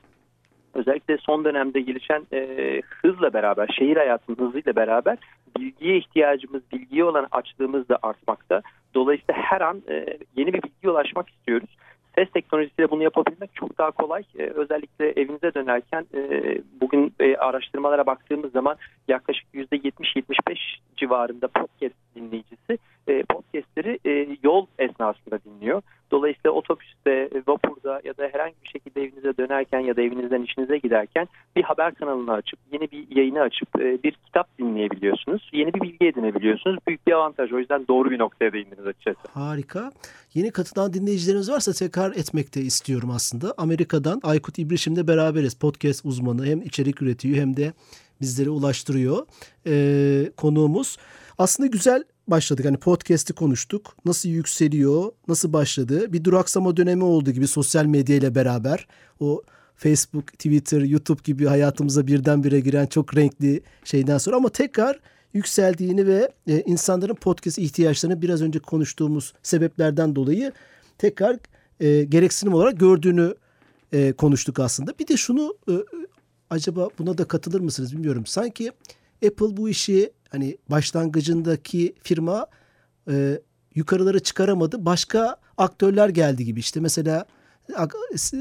özellikle 0.73 1.17
son 1.17 1.45
dönemde 1.45 1.79
gelişen 1.81 2.23
e, 2.33 2.81
hızla 3.01 3.33
beraber, 3.33 3.67
şehir 3.79 3.97
hayatının 3.97 4.37
hızıyla 4.37 4.75
beraber 4.75 5.17
bilgiye 5.57 5.97
ihtiyacımız, 5.97 6.61
bilgiye 6.73 7.03
olan 7.03 7.27
açlığımız 7.31 7.89
da 7.89 7.99
artmakta. 8.01 8.61
Dolayısıyla 8.93 9.41
her 9.41 9.61
an 9.61 9.81
e, 9.89 10.17
yeni 10.35 10.53
bir 10.53 10.63
bilgiye 10.63 10.91
ulaşmak 10.91 11.29
istiyoruz. 11.29 11.69
Ses 12.15 12.29
teknolojisiyle 12.31 12.91
bunu 12.91 13.03
yapabilmek 13.03 13.55
çok 13.55 13.77
daha 13.77 13.91
kolay. 13.91 14.23
E, 14.39 14.43
özellikle 14.43 15.09
evinize 15.09 15.53
dönerken 15.53 16.05
e, 16.15 16.41
bugün 16.81 17.13
e, 17.19 17.35
araştırmalara 17.35 18.05
baktığımız 18.05 18.51
zaman 18.51 18.77
yaklaşık 19.07 19.45
%70-75 19.53 20.57
civarında 20.97 21.47
podcast 21.47 21.95
dinleyicisi 22.15 22.77
e, 23.07 23.23
podcastleri 23.23 23.99
e, 24.05 24.37
yol 24.43 24.65
esnasında 24.79 25.39
dinliyor. 25.45 25.81
Dolayısıyla 26.11 26.51
otobüste, 26.51 27.29
vapurda 27.47 28.01
ya 28.03 28.17
da 28.17 28.29
herhangi 28.31 28.55
bir 28.63 28.69
şekilde 28.69 29.01
evinize 29.01 29.37
dönerken 29.37 29.79
ya 29.79 29.95
da 29.95 30.01
evinizden 30.01 30.41
işinize 30.41 30.77
giderken 30.77 31.27
bir 31.55 31.63
haber 31.63 31.93
kanalını 31.93 32.33
açıp, 32.33 32.59
yeni 32.71 32.91
bir 32.91 33.15
yayını 33.15 33.41
açıp 33.41 33.81
e, 33.81 34.03
bir 34.03 34.11
kitap 34.11 34.59
dinleyebiliyorsunuz. 34.59 35.49
Yeni 35.53 35.73
bir 35.73 35.81
bilgi 35.81 36.07
edinebiliyorsunuz. 36.07 36.77
Büyük 36.87 37.07
bir 37.07 37.11
avantaj. 37.11 37.53
O 37.53 37.59
yüzden 37.59 37.87
doğru 37.87 38.11
bir 38.11 38.19
noktaya 38.19 38.53
değindiniz 38.53 38.87
açıkçası. 38.87 39.19
Harika. 39.33 39.91
Yeni 40.33 40.51
katılan 40.51 40.93
dinleyicilerimiz 40.93 41.51
varsa 41.51 41.73
tekrar 41.73 42.02
etmek 42.11 42.55
de 42.55 42.61
istiyorum 42.61 43.11
aslında. 43.11 43.53
Amerika'dan 43.57 44.19
Aykut 44.23 44.59
İbrişim'le 44.59 45.07
beraberiz. 45.07 45.53
Podcast 45.53 46.05
uzmanı 46.05 46.45
hem 46.45 46.61
içerik 46.61 47.01
üretiyor 47.01 47.37
hem 47.37 47.57
de 47.57 47.73
bizlere 48.21 48.49
ulaştırıyor. 48.49 49.25
Ee, 49.67 50.31
konuğumuz 50.37 50.97
aslında 51.37 51.67
güzel 51.67 52.03
başladık. 52.27 52.65
Hani 52.65 52.77
podcast'i 52.77 53.33
konuştuk. 53.33 53.95
Nasıl 54.05 54.29
yükseliyor, 54.29 55.11
nasıl 55.27 55.53
başladı? 55.53 56.13
Bir 56.13 56.23
duraksama 56.23 56.77
dönemi 56.77 57.03
oldu 57.03 57.31
gibi 57.31 57.47
sosyal 57.47 57.85
medya 57.85 58.15
ile 58.15 58.35
beraber. 58.35 58.87
O 59.19 59.41
Facebook, 59.75 60.27
Twitter, 60.27 60.81
YouTube 60.81 61.21
gibi 61.23 61.45
hayatımıza 61.45 62.07
birdenbire 62.07 62.59
giren 62.59 62.85
çok 62.85 63.15
renkli 63.15 63.61
şeyden 63.83 64.17
sonra 64.17 64.35
ama 64.35 64.49
tekrar 64.49 64.99
yükseldiğini 65.33 66.07
ve 66.07 66.31
e, 66.47 66.61
insanların 66.61 67.15
podcast 67.15 67.59
ihtiyaçlarını 67.59 68.21
biraz 68.21 68.41
önce 68.41 68.59
konuştuğumuz 68.59 69.33
sebeplerden 69.43 70.15
dolayı 70.15 70.51
tekrar 70.97 71.37
e, 71.79 72.03
gereksinim 72.03 72.53
olarak 72.53 72.79
gördüğünü 72.79 73.35
e, 73.91 74.13
konuştuk 74.13 74.59
aslında. 74.59 74.91
Bir 74.99 75.07
de 75.07 75.17
şunu 75.17 75.57
e, 75.69 75.73
acaba 76.49 76.89
buna 76.99 77.17
da 77.17 77.27
katılır 77.27 77.59
mısınız 77.59 77.93
bilmiyorum. 77.93 78.25
Sanki 78.25 78.71
Apple 79.25 79.57
bu 79.57 79.69
işi 79.69 80.11
hani 80.29 80.57
başlangıcındaki 80.69 81.95
firma 82.03 82.47
e, 83.09 83.41
yukarılara 83.75 84.19
çıkaramadı. 84.19 84.85
Başka 84.85 85.37
aktörler 85.57 86.09
geldi 86.09 86.45
gibi 86.45 86.59
işte 86.59 86.79
mesela 86.79 87.25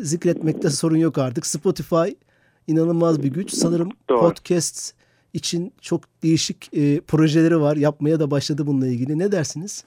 zikretmekte 0.02 0.70
sorun 0.70 0.96
yok 0.96 1.18
artık. 1.18 1.46
Spotify 1.46 2.10
inanılmaz 2.66 3.22
bir 3.22 3.28
güç. 3.28 3.54
Sanırım 3.54 3.90
Doğru. 4.08 4.20
podcast 4.20 4.94
için 5.32 5.72
çok 5.80 6.22
değişik 6.22 6.74
e, 6.74 7.00
projeleri 7.00 7.60
var. 7.60 7.76
Yapmaya 7.76 8.20
da 8.20 8.30
başladı 8.30 8.66
bununla 8.66 8.86
ilgili. 8.86 9.18
Ne 9.18 9.32
dersiniz? 9.32 9.84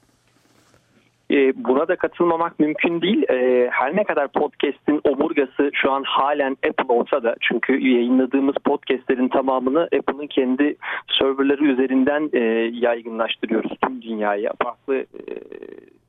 E, 1.32 1.64
buna 1.64 1.88
da 1.88 1.96
katılmamak 1.96 2.60
mümkün 2.60 3.02
değil. 3.02 3.24
E, 3.30 3.70
her 3.72 3.96
ne 3.96 4.04
kadar 4.04 4.28
podcast'in 4.28 5.02
omurgası 5.04 5.72
şu 5.74 5.92
an 5.92 6.04
halen 6.04 6.58
Apple 6.70 6.94
olsa 6.94 7.24
da 7.24 7.36
çünkü 7.42 7.88
yayınladığımız 7.88 8.56
podcast'lerin 8.56 9.28
tamamını 9.28 9.84
Apple'ın 9.84 10.28
kendi 10.28 10.76
serverları 11.20 11.66
üzerinden 11.66 12.30
e, 12.34 12.40
yaygınlaştırıyoruz 12.74 13.72
tüm 13.84 14.02
dünyaya. 14.02 14.54
Farklı 14.64 15.06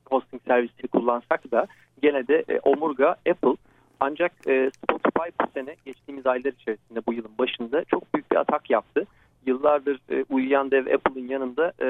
hosting 0.09 0.41
servisleri 0.47 0.87
kullansak 0.87 1.51
da 1.51 1.67
gene 2.01 2.27
de 2.27 2.43
omurga 2.63 3.09
Apple. 3.09 3.55
Ancak 3.99 4.31
Spotify 4.83 5.29
bu 5.41 5.47
sene 5.53 5.75
geçtiğimiz 5.85 6.27
aylar 6.27 6.51
içerisinde 6.61 6.99
bu 7.07 7.13
yılın 7.13 7.31
başında 7.39 7.83
çok 7.83 8.13
büyük 8.13 8.31
bir 8.31 8.35
atak 8.35 8.69
yaptı 8.69 9.05
yıllardır 9.47 9.99
e, 10.09 10.25
uyuyan 10.29 10.71
dev 10.71 10.93
Apple'ın 10.93 11.27
yanında 11.27 11.73
e, 11.81 11.87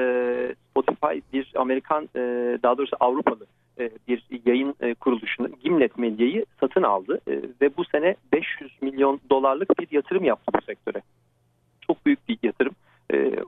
Spotify 0.70 1.20
bir 1.32 1.52
Amerikan 1.56 2.08
e, 2.16 2.20
daha 2.62 2.78
doğrusu 2.78 2.96
Avrupalı 3.00 3.46
e, 3.78 3.90
bir 4.08 4.22
yayın 4.46 4.74
e, 4.80 4.94
kuruluşunu 4.94 5.48
Gimlet 5.48 5.98
Medya'yı 5.98 6.44
satın 6.60 6.82
aldı 6.82 7.20
e, 7.28 7.32
ve 7.60 7.76
bu 7.76 7.84
sene 7.84 8.14
500 8.32 8.82
milyon 8.82 9.20
dolarlık 9.30 9.78
bir 9.78 9.88
yatırım 9.90 10.24
yaptı 10.24 10.52
bu 10.54 10.62
sektöre. 10.62 11.02
Çok 11.86 12.06
büyük 12.06 12.28
bir 12.28 12.38
yatırım. 12.42 12.74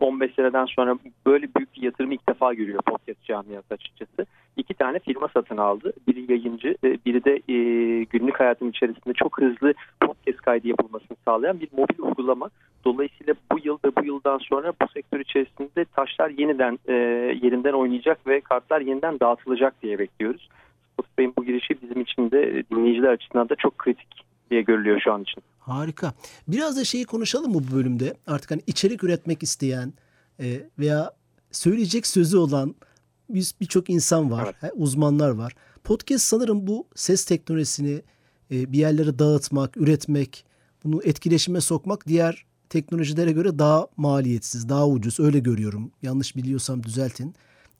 15 0.00 0.34
seneden 0.34 0.64
sonra 0.64 0.98
böyle 1.26 1.48
büyük 1.56 1.74
bir 1.76 1.82
yatırım 1.82 2.12
ilk 2.12 2.28
defa 2.28 2.54
görüyor 2.54 2.82
podcast 2.82 3.24
camiası 3.24 3.74
açıkçası. 3.74 4.26
İki 4.56 4.74
tane 4.74 4.98
firma 4.98 5.28
satın 5.28 5.56
aldı. 5.56 5.92
Biri 6.08 6.32
yayıncı, 6.32 6.76
biri 6.82 7.24
de 7.24 7.38
günlük 8.04 8.40
hayatın 8.40 8.70
içerisinde 8.70 9.14
çok 9.14 9.40
hızlı 9.40 9.74
podcast 10.00 10.38
kaydı 10.38 10.68
yapılmasını 10.68 11.16
sağlayan 11.24 11.60
bir 11.60 11.68
mobil 11.72 11.98
uygulama. 11.98 12.50
Dolayısıyla 12.84 13.34
bu 13.52 13.58
yıl 13.64 13.78
ve 13.84 13.96
bu 13.96 14.04
yıldan 14.04 14.38
sonra 14.38 14.72
bu 14.82 14.88
sektör 14.88 15.20
içerisinde 15.20 15.84
taşlar 15.84 16.30
yeniden 16.30 16.78
yerinden 17.42 17.72
oynayacak 17.72 18.26
ve 18.26 18.40
kartlar 18.40 18.80
yeniden 18.80 19.20
dağıtılacak 19.20 19.82
diye 19.82 19.98
bekliyoruz. 19.98 20.48
Spotify'ın 20.92 21.32
bu 21.38 21.44
girişi 21.44 21.82
bizim 21.82 22.00
için 22.00 22.30
de 22.30 22.62
dinleyiciler 22.70 23.10
açısından 23.10 23.48
da 23.48 23.54
çok 23.54 23.78
kritik 23.78 24.24
diye 24.50 24.62
görülüyor 24.62 25.00
şu 25.04 25.12
an 25.12 25.22
için. 25.22 25.42
Harika. 25.58 26.14
Biraz 26.48 26.76
da 26.76 26.84
şeyi 26.84 27.04
konuşalım 27.04 27.52
mı 27.52 27.62
bu 27.70 27.76
bölümde? 27.76 28.14
Artık 28.26 28.50
hani 28.50 28.62
içerik 28.66 29.04
üretmek 29.04 29.42
isteyen 29.42 29.92
e, 30.40 30.60
veya 30.78 31.12
söyleyecek 31.50 32.06
sözü 32.06 32.36
olan 32.36 32.74
birçok 33.60 33.90
insan 33.90 34.30
var, 34.30 34.54
evet. 34.62 34.72
uzmanlar 34.76 35.30
var. 35.30 35.54
Podcast 35.84 36.24
sanırım 36.24 36.66
bu 36.66 36.86
ses 36.94 37.24
teknolojisini 37.24 38.02
e, 38.50 38.72
bir 38.72 38.78
yerlere 38.78 39.18
dağıtmak, 39.18 39.76
üretmek, 39.76 40.44
bunu 40.84 41.02
etkileşime 41.04 41.60
sokmak 41.60 42.06
diğer 42.06 42.44
teknolojilere 42.68 43.32
göre 43.32 43.58
daha 43.58 43.86
maliyetsiz, 43.96 44.68
daha 44.68 44.88
ucuz. 44.88 45.20
Öyle 45.20 45.38
görüyorum. 45.38 45.92
Yanlış 46.02 46.36
biliyorsam 46.36 46.82
düzeltin 46.82 47.34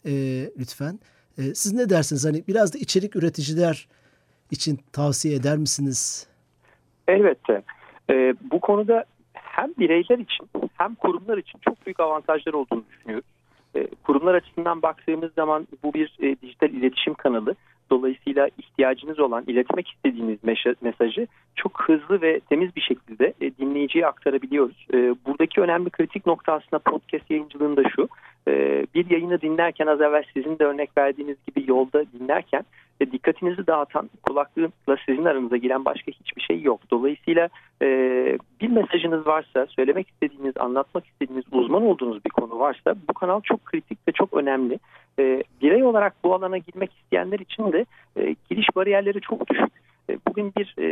e, 0.07 0.12
lütfen. 0.59 1.00
E, 1.39 1.55
siz 1.55 1.73
ne 1.73 1.91
dersiniz? 1.91 2.25
Hani 2.25 2.45
biraz 2.49 2.75
da 2.75 2.79
içerik 2.79 3.17
üreticiler 3.17 3.89
için 4.50 4.81
tavsiye 4.93 5.35
eder 5.35 5.59
misiniz? 5.59 6.27
Elbette. 7.11 7.62
E, 8.11 8.35
bu 8.50 8.61
konuda 8.61 9.05
hem 9.35 9.71
bireyler 9.79 10.19
için 10.19 10.49
hem 10.79 10.95
kurumlar 10.95 11.38
için 11.38 11.59
çok 11.59 11.87
büyük 11.87 12.00
avantajlar 12.00 12.52
olduğunu 12.52 12.85
düşünüyoruz. 12.90 13.26
E, 13.75 13.87
kurumlar 13.87 14.35
açısından 14.35 14.83
baktığımız 14.83 15.35
zaman 15.35 15.67
bu 15.83 15.95
bir 15.95 16.17
e, 16.23 16.37
dijital 16.43 16.71
iletişim 16.71 17.14
kanalı. 17.14 17.55
Dolayısıyla 17.90 18.49
ihtiyacınız 18.59 19.19
olan, 19.19 19.45
iletmek 19.47 19.88
istediğiniz 19.88 20.38
mesajı 20.83 21.26
çok 21.57 21.83
hızlı 21.83 22.23
ve 22.23 22.40
temiz 22.40 22.76
bir 22.76 22.81
şekilde 22.81 23.33
e, 23.40 23.57
dinleyiciye 23.57 24.07
aktarabiliyoruz. 24.07 24.87
E, 24.95 24.97
buradaki 25.26 25.61
önemli 25.61 25.90
kritik 25.90 26.26
nokta 26.26 26.52
aslında 26.52 26.79
podcast 26.79 27.31
yayıncılığında 27.31 27.83
şu. 27.88 28.09
E, 28.49 28.87
bir 28.95 29.11
yayını 29.11 29.41
dinlerken 29.41 29.87
az 29.87 30.01
evvel 30.01 30.25
sizin 30.35 30.59
de 30.59 30.65
örnek 30.65 30.91
verdiğiniz 30.99 31.37
gibi 31.47 31.71
yolda 31.71 32.05
dinlerken 32.13 32.65
e, 33.01 33.13
dikkatinizi 33.13 33.67
dağıtan 33.67 34.11
kulaklıkla 34.23 34.97
sizin 35.07 35.25
aranıza 35.25 35.57
giren 35.57 35.85
başka 35.85 36.13
hiçbir 36.13 36.43
şey 36.43 36.63
yok. 36.63 36.81
Dolayısıyla 36.91 37.49
e, 37.83 37.87
bir 38.61 38.69
mesajınız 38.69 39.27
varsa, 39.27 39.67
söylemek 39.67 40.09
istediğiniz, 40.09 40.57
anlatmak 40.57 41.07
istediğiniz, 41.07 41.45
uzman 41.53 41.83
olduğunuz 41.83 42.25
bir 42.25 42.31
konu 42.31 42.59
varsa 42.59 42.95
bu 43.09 43.15
kanal 43.15 43.41
çok 43.41 43.65
kritik 43.65 43.99
ve 44.09 44.13
çok 44.13 44.35
önemli. 44.35 44.79
E, 45.19 45.43
birey 45.63 45.85
olarak 45.85 46.15
bu 46.25 46.35
alana 46.35 46.59
girmek 46.59 46.91
isteyenler 46.93 47.39
için 47.39 47.73
de 47.73 47.87
giriş 48.51 48.77
bariyerleri 48.77 49.21
çok 49.21 49.51
düşük. 49.51 49.90
E, 50.11 50.19
bugün 50.29 50.52
bir 50.57 50.75
e, 50.79 50.88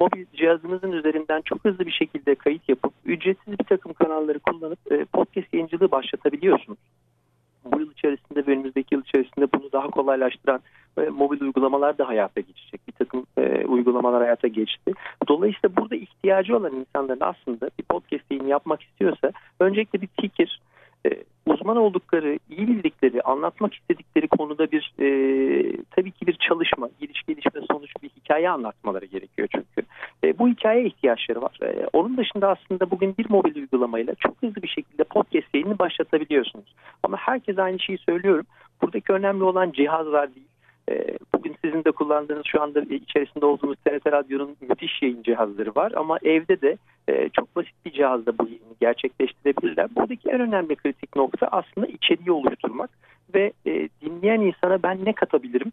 mobil 0.00 0.26
cihazınızın 0.32 0.92
üzerinden 0.92 1.40
çok 1.44 1.64
hızlı 1.64 1.86
bir 1.86 1.92
şekilde 1.92 2.34
kayıt 2.34 2.68
yapıp 2.68 2.92
ücretsiz 3.04 3.58
bir 3.58 3.64
takım 3.64 3.92
kanalları 3.92 4.38
kullanıp 4.38 4.92
e, 4.92 5.04
podcast 5.04 5.54
yayıncılığı 5.54 5.90
başlatabiliyorsunuz. 5.90 6.78
Bu 7.64 7.80
yıl 7.80 7.92
içerisinde 7.92 8.46
ve 8.46 8.52
önümüzdeki 8.52 8.94
yıl 8.94 9.02
içerisinde 9.02 9.46
bunu 9.54 9.72
daha 9.72 9.90
kolaylaştıran 9.90 10.60
e, 10.98 11.00
mobil 11.00 11.40
uygulamalar 11.40 11.98
da 11.98 12.08
hayata 12.08 12.40
geçecek. 12.40 12.80
Bir 12.88 12.92
takım 12.92 13.26
e, 13.38 13.66
uygulamalar 13.66 14.22
hayata 14.22 14.48
geçti. 14.48 14.92
Dolayısıyla 15.28 15.76
burada 15.76 15.96
ihtiyacı 15.96 16.56
olan 16.56 16.74
insanların 16.74 17.20
aslında 17.20 17.70
bir 17.78 17.84
podcast 17.84 18.24
yayını 18.30 18.48
yapmak 18.48 18.82
istiyorsa 18.82 19.32
öncelikle 19.60 20.00
bir 20.00 20.08
fikir, 20.20 20.60
e, 21.06 21.10
uzman 21.46 21.76
oldukları, 21.76 22.38
iyi 22.50 22.68
bildikleri, 22.68 23.22
anlatmak 23.22 23.74
istedikleri 23.74 24.28
konuda 24.28 24.70
bir 24.70 24.94
e, 25.00 25.06
tabii 25.90 26.10
ki 26.10 26.26
bir 26.26 26.38
çalışma, 26.48 26.88
giriş 27.00 27.22
gelişme 27.22 27.60
sonuç 27.70 27.90
bir 28.02 28.07
hikaye 28.28 28.50
anlatmaları 28.50 29.04
gerekiyor 29.04 29.48
çünkü. 29.52 29.88
E, 30.24 30.38
bu 30.38 30.48
hikayeye 30.48 30.86
ihtiyaçları 30.86 31.42
var. 31.42 31.58
E, 31.62 31.86
onun 31.92 32.16
dışında 32.16 32.48
aslında 32.48 32.90
bugün 32.90 33.14
bir 33.18 33.30
mobil 33.30 33.56
uygulamayla 33.56 34.14
çok 34.14 34.42
hızlı 34.42 34.62
bir 34.62 34.68
şekilde 34.68 35.04
podcast 35.04 35.54
yayını 35.54 35.78
başlatabiliyorsunuz. 35.78 36.74
Ama 37.02 37.16
herkes 37.16 37.58
aynı 37.58 37.80
şeyi 37.80 37.98
söylüyorum. 37.98 38.46
Buradaki 38.82 39.12
önemli 39.12 39.44
olan 39.44 39.72
cihazlar 39.72 40.34
değil. 40.34 40.48
E, 40.90 41.18
bugün 41.34 41.56
sizin 41.64 41.84
de 41.84 41.90
kullandığınız 41.90 42.46
şu 42.46 42.62
anda 42.62 42.80
içerisinde 42.80 43.46
olduğumuz 43.46 43.76
TRT 43.76 44.06
Radyo'nun 44.06 44.56
müthiş 44.60 45.02
yayın 45.02 45.22
cihazları 45.22 45.74
var 45.76 45.92
ama 45.96 46.18
evde 46.22 46.60
de 46.60 46.76
e, 47.08 47.28
çok 47.28 47.56
basit 47.56 47.74
bir 47.86 47.92
cihazda 47.92 48.38
bu 48.38 48.44
yayını 48.44 48.74
gerçekleştirebilirler. 48.80 49.94
Buradaki 49.96 50.28
en 50.28 50.40
önemli 50.40 50.76
kritik 50.76 51.16
nokta 51.16 51.48
aslında 51.52 51.86
içeriği 51.86 52.32
oluşturmak 52.32 52.90
ve 53.34 53.52
e, 53.66 53.88
dinleyen 54.02 54.40
insana 54.40 54.82
ben 54.82 55.04
ne 55.04 55.12
katabilirim? 55.12 55.72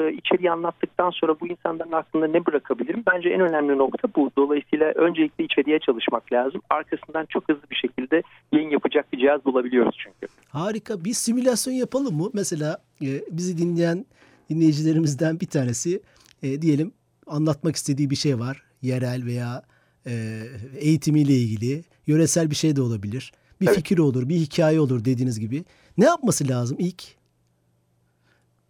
E, 0.00 0.12
içeriği 0.12 0.50
anlattıktan 0.50 1.10
sonra 1.10 1.40
bu 1.40 1.48
insanların 1.48 1.92
aklında 1.92 2.26
ne 2.26 2.46
bırakabilirim? 2.46 3.02
Bence 3.06 3.28
en 3.28 3.40
önemli 3.40 3.78
nokta 3.78 4.08
bu. 4.16 4.30
Dolayısıyla 4.36 4.86
öncelikle 4.86 5.44
içeriye 5.44 5.78
çalışmak 5.78 6.32
lazım. 6.32 6.62
Arkasından 6.70 7.26
çok 7.26 7.48
hızlı 7.48 7.62
bir 7.70 7.76
şekilde 7.76 8.22
yayın 8.52 8.70
yapacak 8.70 9.12
bir 9.12 9.18
cihaz 9.18 9.44
bulabiliyoruz 9.44 9.96
çünkü. 9.98 10.32
Harika. 10.48 11.04
Bir 11.04 11.12
simülasyon 11.12 11.74
yapalım 11.74 12.16
mı? 12.16 12.30
Mesela 12.32 12.78
e, 13.02 13.08
bizi 13.30 13.58
dinleyen 13.58 14.06
dinleyicilerimizden 14.50 15.40
bir 15.40 15.46
tanesi 15.46 16.02
e, 16.42 16.62
diyelim 16.62 16.92
anlatmak 17.26 17.76
istediği 17.76 18.10
bir 18.10 18.16
şey 18.16 18.38
var. 18.38 18.62
Yerel 18.82 19.24
veya 19.24 19.62
e, 20.06 20.42
eğitimiyle 20.78 21.32
ilgili. 21.32 21.84
Yöresel 22.06 22.50
bir 22.50 22.54
şey 22.54 22.76
de 22.76 22.82
olabilir. 22.82 23.32
Bir 23.60 23.66
evet. 23.66 23.76
fikir 23.76 23.98
olur, 23.98 24.28
bir 24.28 24.36
hikaye 24.36 24.80
olur 24.80 25.04
dediğiniz 25.04 25.40
gibi. 25.40 25.64
Ne 25.98 26.04
yapması 26.04 26.48
lazım 26.48 26.76
ilk? 26.80 27.19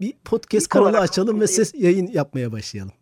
Bir 0.00 0.12
podcast 0.24 0.66
İlk 0.66 0.70
kanalı 0.70 0.98
açalım 0.98 1.40
ve 1.40 1.46
ses 1.46 1.74
yayın 1.74 2.06
yapmaya 2.06 2.52
başlayalım. 2.52 2.92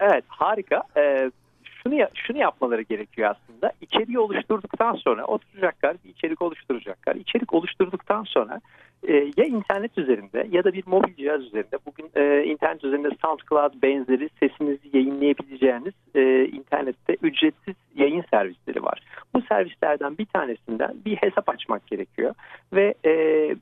Evet 0.00 0.24
harika. 0.28 0.82
Ee, 0.96 1.30
şunu 1.64 2.06
şunu 2.14 2.38
yapmaları 2.38 2.82
gerekiyor 2.82 3.34
aslında. 3.34 3.72
İçeriği 3.80 4.18
oluşturduktan 4.18 4.94
sonra 4.94 5.24
oturacaklar, 5.24 5.96
bir 6.04 6.10
içerik 6.10 6.42
oluşturacaklar. 6.42 7.14
İçerik 7.14 7.52
oluşturduktan 7.52 8.24
sonra 8.24 8.60
e, 9.08 9.12
ya 9.36 9.44
internet 9.44 9.98
üzerinde 9.98 10.46
ya 10.50 10.64
da 10.64 10.72
bir 10.72 10.82
mobil 10.86 11.14
cihaz 11.14 11.42
üzerinde 11.42 11.78
bugün 11.86 12.10
e, 12.14 12.44
internet 12.44 12.84
üzerinde 12.84 13.08
SoundCloud 13.24 13.82
benzeri 13.82 14.28
sesinizi 14.40 14.96
yayınlayabileceğiniz 14.96 15.94
e, 16.14 16.44
internette 16.44 17.16
ücretsiz 17.22 17.74
yayın 17.94 18.24
servisleri 18.30 18.82
var. 18.82 19.02
Bu 19.34 19.42
servislerden 19.42 20.18
bir 20.18 20.26
tanesinden 20.26 20.94
bir 21.04 21.16
hesap 21.16 21.48
açmak 21.48 21.86
gerekiyor 21.86 22.34
ve 22.72 22.94
e, 23.04 23.12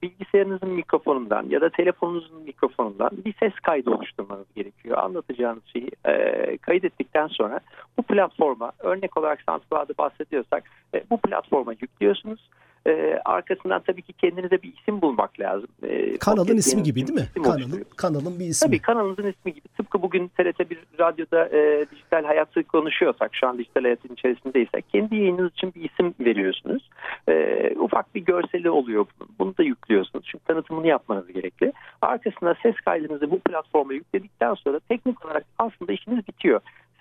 bilgisayarınızın 0.03 0.71
mikrofonundan 0.71 1.47
ya 1.49 1.61
da 1.61 1.71
telefonunuzun 1.71 2.43
mikrofonundan 2.43 3.11
bir 3.25 3.35
ses 3.41 3.53
kaydı 3.55 3.91
oluşturmanız 3.91 4.47
gerekiyor. 4.55 4.99
Anlatacağınız 4.99 5.63
şeyi 5.73 5.91
e, 6.05 6.57
kaydettikten 6.57 7.27
sonra 7.27 7.61
bu 7.99 8.03
platforma 8.03 8.73
örnek 8.79 9.17
olarak 9.17 9.43
SoundCloud'ı 9.49 9.99
bahsediyorsak 9.99 10.65
e, 10.95 11.05
bu 11.11 11.21
platforma 11.21 11.73
yüklüyorsunuz 11.73 12.51
e, 12.87 13.21
arkasından 13.25 13.83
tabii 13.87 14.03
ki 14.03 14.13
kendinize 14.13 14.63
bir 14.63 14.73
isim 14.81 15.03
bulmak 15.03 15.41
lazım. 15.41 15.69
E, 15.83 16.19
kanalın 16.19 16.57
ismi 16.57 16.83
gibi 16.83 17.07
değil 17.07 17.21
mi? 17.21 17.43
Kanalın, 17.45 17.85
kanalın 17.97 18.41
bir 18.41 18.45
ismi. 18.45 18.67
Tabii 18.67 18.79
kanalınızın 18.79 19.27
ismi 19.27 19.55
gibi. 19.55 19.69
Tıpkı 19.69 20.03
bugün 20.03 20.29
TRT 20.29 20.71
bir 20.71 20.79
radyoda 21.01 21.49
e, 21.49 21.87
dijital 21.91 22.25
hayatı 22.25 22.63
konuşuyorsak, 22.63 23.31
şu 23.35 23.47
an 23.47 23.59
dijital 23.59 23.83
hayatın 23.83 24.15
içerisindeysek 24.15 24.89
kendi 24.89 25.17
yayınınız 25.17 25.53
için 25.53 25.75
bir 25.75 25.91
isim 25.91 26.15
veriyorsunuz. 26.21 26.91
E, 27.29 27.75
ufak 27.79 28.15
bir 28.15 28.21
görseli 28.21 28.71
oluyor 28.71 29.07
bunun. 29.21 29.31
Bunu 29.39 29.59
da 29.59 29.63
yüklüyorsunuz. 29.63 30.25
Çünkü 30.27 30.45
tanıtımını 30.45 30.87
yapmanız 30.87 31.33
gerekli. 31.33 31.73
Arkasına 32.03 32.55
ses 32.63 32.75
kaydınızı 32.75 33.31
bu 33.31 33.39
platforma 33.39 33.93
yükledikten 33.93 34.55
sonra 34.55 34.81
teknik 34.89 35.25
olarak 35.25 35.45
aslında 35.59 35.93
işiniz 35.93 36.29
bitiyor. 36.29 36.61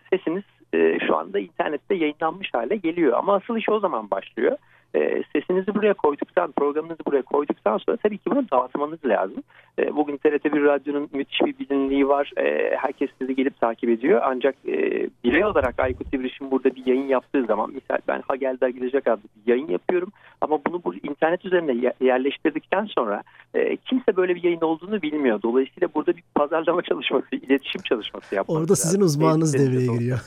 Sesiniz 0.10 0.44
e, 0.74 1.00
şu 1.08 1.15
anda 1.15 1.39
internette 1.39 1.96
yayınlanmış 1.96 2.54
hale 2.54 2.76
geliyor. 2.76 3.13
Ama 3.18 3.36
asıl 3.36 3.58
iş 3.58 3.70
o 3.70 3.80
zaman 3.80 4.12
başlıyor. 4.12 4.58
E, 4.95 5.23
sesinizi 5.34 5.75
buraya 5.75 5.93
koyduktan, 5.93 6.52
programınızı 6.52 6.99
buraya 7.06 7.21
koyduktan 7.21 7.78
sonra 7.78 7.97
tabii 7.97 8.17
ki 8.17 8.32
bunu 8.32 8.45
dağıtmanız 8.52 9.06
lazım. 9.06 9.43
E, 9.80 9.95
bugün 9.95 10.17
TRT1 10.17 10.63
Radyo'nun 10.63 11.10
müthiş 11.13 11.41
bir 11.41 11.60
bilinliği 11.60 12.08
var. 12.08 12.32
E, 12.38 12.75
herkes 12.78 13.10
sizi 13.21 13.36
gelip 13.36 13.60
takip 13.62 13.89
ediyor. 13.89 14.21
Ancak 14.25 14.56
e, 14.67 15.08
birey 15.23 15.45
olarak 15.45 15.80
Aykut 15.80 16.13
İbriş'in 16.13 16.52
burada 16.52 16.75
bir 16.75 16.86
yayın 16.86 17.08
yaptığı 17.08 17.45
zaman, 17.45 17.71
misal 17.71 17.97
ben 18.08 18.23
Hagel'de 18.28 18.71
Gidecek 18.71 19.08
adlı 19.08 19.23
bir 19.36 19.52
yayın 19.52 19.67
yapıyorum. 19.67 20.12
Ama 20.41 20.60
bunu 20.67 20.84
bu 20.84 20.95
internet 20.95 21.45
üzerine 21.45 21.93
yerleştirdikten 22.02 22.86
sonra 22.86 23.23
e, 23.54 23.78
kimse 23.78 24.15
böyle 24.15 24.36
bir 24.36 24.43
yayın 24.43 24.62
olduğunu 24.62 25.02
bilmiyor. 25.02 25.41
Dolayısıyla 25.41 25.89
burada 25.95 26.17
bir 26.17 26.23
pazarlama 26.36 26.82
çalışması, 26.89 27.36
iletişim 27.36 27.82
çalışması 27.82 28.36
yapmak 28.36 28.58
Orada 28.58 28.75
sizin 28.75 29.02
uzmanınız 29.02 29.54
devreye 29.54 29.97
giriyor. 29.97 30.19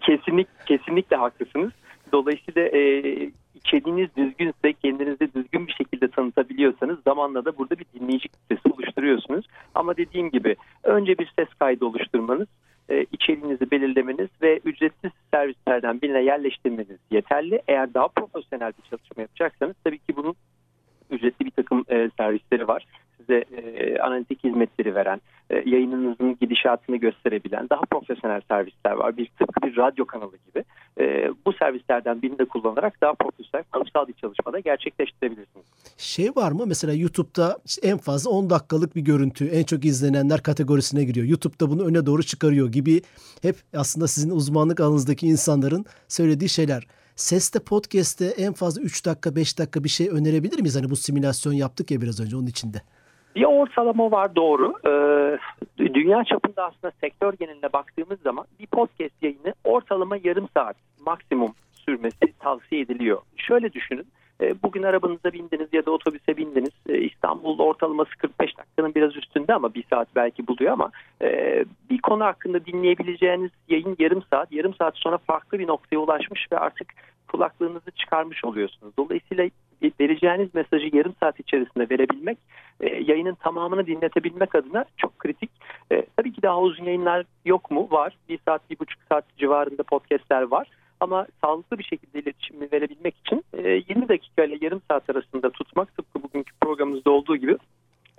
Kesinlik, 0.00 0.48
kesinlikle 0.66 1.16
haklısınız. 1.16 1.72
Dolayısıyla 2.14 2.62
e, 2.62 2.80
içeriğiniz 3.54 4.16
düzgünse 4.16 4.72
kendinizi 4.72 5.34
düzgün 5.34 5.66
bir 5.66 5.72
şekilde 5.72 6.08
tanıtabiliyorsanız 6.08 6.98
zamanla 7.04 7.44
da 7.44 7.58
burada 7.58 7.78
bir 7.78 7.86
dinleyici 7.94 8.28
kitlesi 8.28 8.60
oluşturuyorsunuz. 8.74 9.46
Ama 9.74 9.96
dediğim 9.96 10.30
gibi 10.30 10.56
önce 10.82 11.18
bir 11.18 11.32
ses 11.38 11.48
kaydı 11.58 11.84
oluşturmanız, 11.84 12.48
e, 12.88 13.06
içeriğinizi 13.12 13.70
belirlemeniz 13.70 14.28
ve 14.42 14.60
ücretsiz 14.64 15.10
servislerden 15.34 16.00
birine 16.00 16.22
yerleştirmeniz 16.22 16.98
yeterli. 17.10 17.62
Eğer 17.68 17.94
daha 17.94 18.08
profesyonel 18.08 18.72
bir 18.78 18.90
çalışma 18.90 19.22
yapacaksanız 19.22 19.74
tabii 19.84 19.98
ki 19.98 20.16
bunun 20.16 20.34
ücretli 21.10 21.44
bir 21.44 21.50
takım 21.50 21.84
e, 21.88 22.10
servisleri 22.18 22.68
var 22.68 22.86
size 23.26 23.44
e, 23.56 23.98
analitik 23.98 24.44
hizmetleri 24.44 24.94
veren, 24.94 25.20
e, 25.50 25.62
yayınınızın 25.66 26.36
gidişatını 26.40 26.96
gösterebilen 26.96 27.68
daha 27.70 27.80
profesyonel 27.80 28.40
servisler 28.48 28.92
var. 28.92 29.16
Bir 29.16 29.26
tıpkı 29.26 29.62
bir 29.62 29.76
radyo 29.76 30.04
kanalı 30.04 30.36
gibi. 30.36 30.64
E, 31.04 31.30
bu 31.46 31.52
servislerden 31.52 32.22
birini 32.22 32.38
de 32.38 32.44
kullanarak 32.44 33.00
daha 33.00 33.14
profesyonel 33.14 33.64
kurumsal 33.72 34.08
bir 34.08 34.12
çalışmada 34.12 34.58
gerçekleştirebilirsiniz. 34.58 35.66
Şey 35.98 36.30
var 36.36 36.52
mı 36.52 36.64
mesela 36.66 36.94
YouTube'da 36.94 37.58
en 37.82 37.98
fazla 37.98 38.30
10 38.30 38.50
dakikalık 38.50 38.96
bir 38.96 39.00
görüntü 39.00 39.46
en 39.48 39.64
çok 39.64 39.84
izlenenler 39.84 40.42
kategorisine 40.42 41.04
giriyor. 41.04 41.26
YouTube'da 41.26 41.70
bunu 41.70 41.86
öne 41.86 42.06
doğru 42.06 42.22
çıkarıyor 42.22 42.72
gibi 42.72 43.02
hep 43.42 43.56
aslında 43.76 44.06
sizin 44.08 44.30
uzmanlık 44.30 44.80
alanınızdaki 44.80 45.26
insanların 45.26 45.84
söylediği 46.08 46.48
şeyler. 46.48 46.86
Seste 47.16 47.58
podcast'te 47.58 48.26
en 48.26 48.52
fazla 48.52 48.82
3 48.82 49.06
dakika 49.06 49.36
5 49.36 49.58
dakika 49.58 49.84
bir 49.84 49.88
şey 49.88 50.08
önerebilir 50.08 50.60
miyiz? 50.60 50.76
Hani 50.76 50.90
bu 50.90 50.96
simülasyon 50.96 51.52
yaptık 51.52 51.90
ya 51.90 52.00
biraz 52.00 52.20
önce 52.20 52.36
onun 52.36 52.46
içinde. 52.46 52.82
Bir 53.36 53.44
ortalama 53.44 54.10
var 54.10 54.36
doğru. 54.36 54.74
Ee, 54.86 55.38
dünya 55.78 56.24
çapında 56.24 56.64
aslında 56.64 56.92
sektör 57.00 57.32
geneline 57.32 57.72
baktığımız 57.72 58.20
zaman 58.20 58.46
bir 58.60 58.66
podcast 58.66 59.22
yayını 59.22 59.54
ortalama 59.64 60.16
yarım 60.24 60.48
saat 60.56 60.76
maksimum 61.06 61.54
sürmesi 61.72 62.32
tavsiye 62.38 62.80
ediliyor. 62.80 63.22
Şöyle 63.36 63.72
düşünün. 63.72 64.06
E, 64.40 64.62
bugün 64.62 64.82
arabanıza 64.82 65.32
bindiniz 65.32 65.68
ya 65.72 65.86
da 65.86 65.90
otobüse 65.90 66.36
bindiniz. 66.36 66.72
E, 66.88 66.98
İstanbul'da 66.98 67.62
ortalaması 67.62 68.10
45 68.10 68.58
dakikanın 68.58 68.94
biraz 68.94 69.16
üstünde 69.16 69.54
ama 69.54 69.74
bir 69.74 69.84
saat 69.90 70.08
belki 70.16 70.46
buluyor 70.46 70.72
ama 70.72 70.90
e, 71.22 71.64
bir 71.90 71.98
konu 71.98 72.24
hakkında 72.24 72.66
dinleyebileceğiniz 72.66 73.50
yayın 73.68 73.96
yarım 73.98 74.22
saat. 74.30 74.52
Yarım 74.52 74.74
saat 74.74 74.96
sonra 74.96 75.18
farklı 75.18 75.58
bir 75.58 75.66
noktaya 75.66 75.98
ulaşmış 75.98 76.52
ve 76.52 76.58
artık 76.58 76.88
kulaklığınızı 77.28 77.90
çıkarmış 77.90 78.44
oluyorsunuz. 78.44 78.92
Dolayısıyla 78.98 79.50
vereceğiniz 80.00 80.54
mesajı 80.54 80.96
yarım 80.96 81.14
saat 81.20 81.40
içerisinde 81.40 81.90
verebilmek 81.90 82.38
yayının 83.00 83.34
tamamını 83.34 83.86
dinletebilmek 83.86 84.54
adına 84.54 84.84
çok 84.96 85.18
kritik. 85.18 85.50
tabii 86.16 86.32
ki 86.32 86.42
daha 86.42 86.60
uzun 86.60 86.84
yayınlar 86.84 87.26
yok 87.44 87.70
mu? 87.70 87.88
Var. 87.90 88.16
Bir 88.28 88.38
saat, 88.48 88.70
bir 88.70 88.78
buçuk 88.78 89.02
saat 89.08 89.24
civarında 89.38 89.82
podcastler 89.82 90.42
var. 90.42 90.68
Ama 91.00 91.26
sağlıklı 91.44 91.78
bir 91.78 91.84
şekilde 91.84 92.18
iletişimi 92.20 92.68
verebilmek 92.72 93.14
için 93.26 93.44
e, 93.52 93.62
e, 93.70 93.82
20 93.88 94.08
dakika 94.08 94.44
ile 94.44 94.58
yarım 94.60 94.82
saat 94.90 95.10
arasında 95.10 95.50
tutmak 95.50 95.96
tıpkı 95.96 96.22
bugünkü 96.22 96.52
programımızda 96.60 97.10
olduğu 97.10 97.36
gibi 97.36 97.56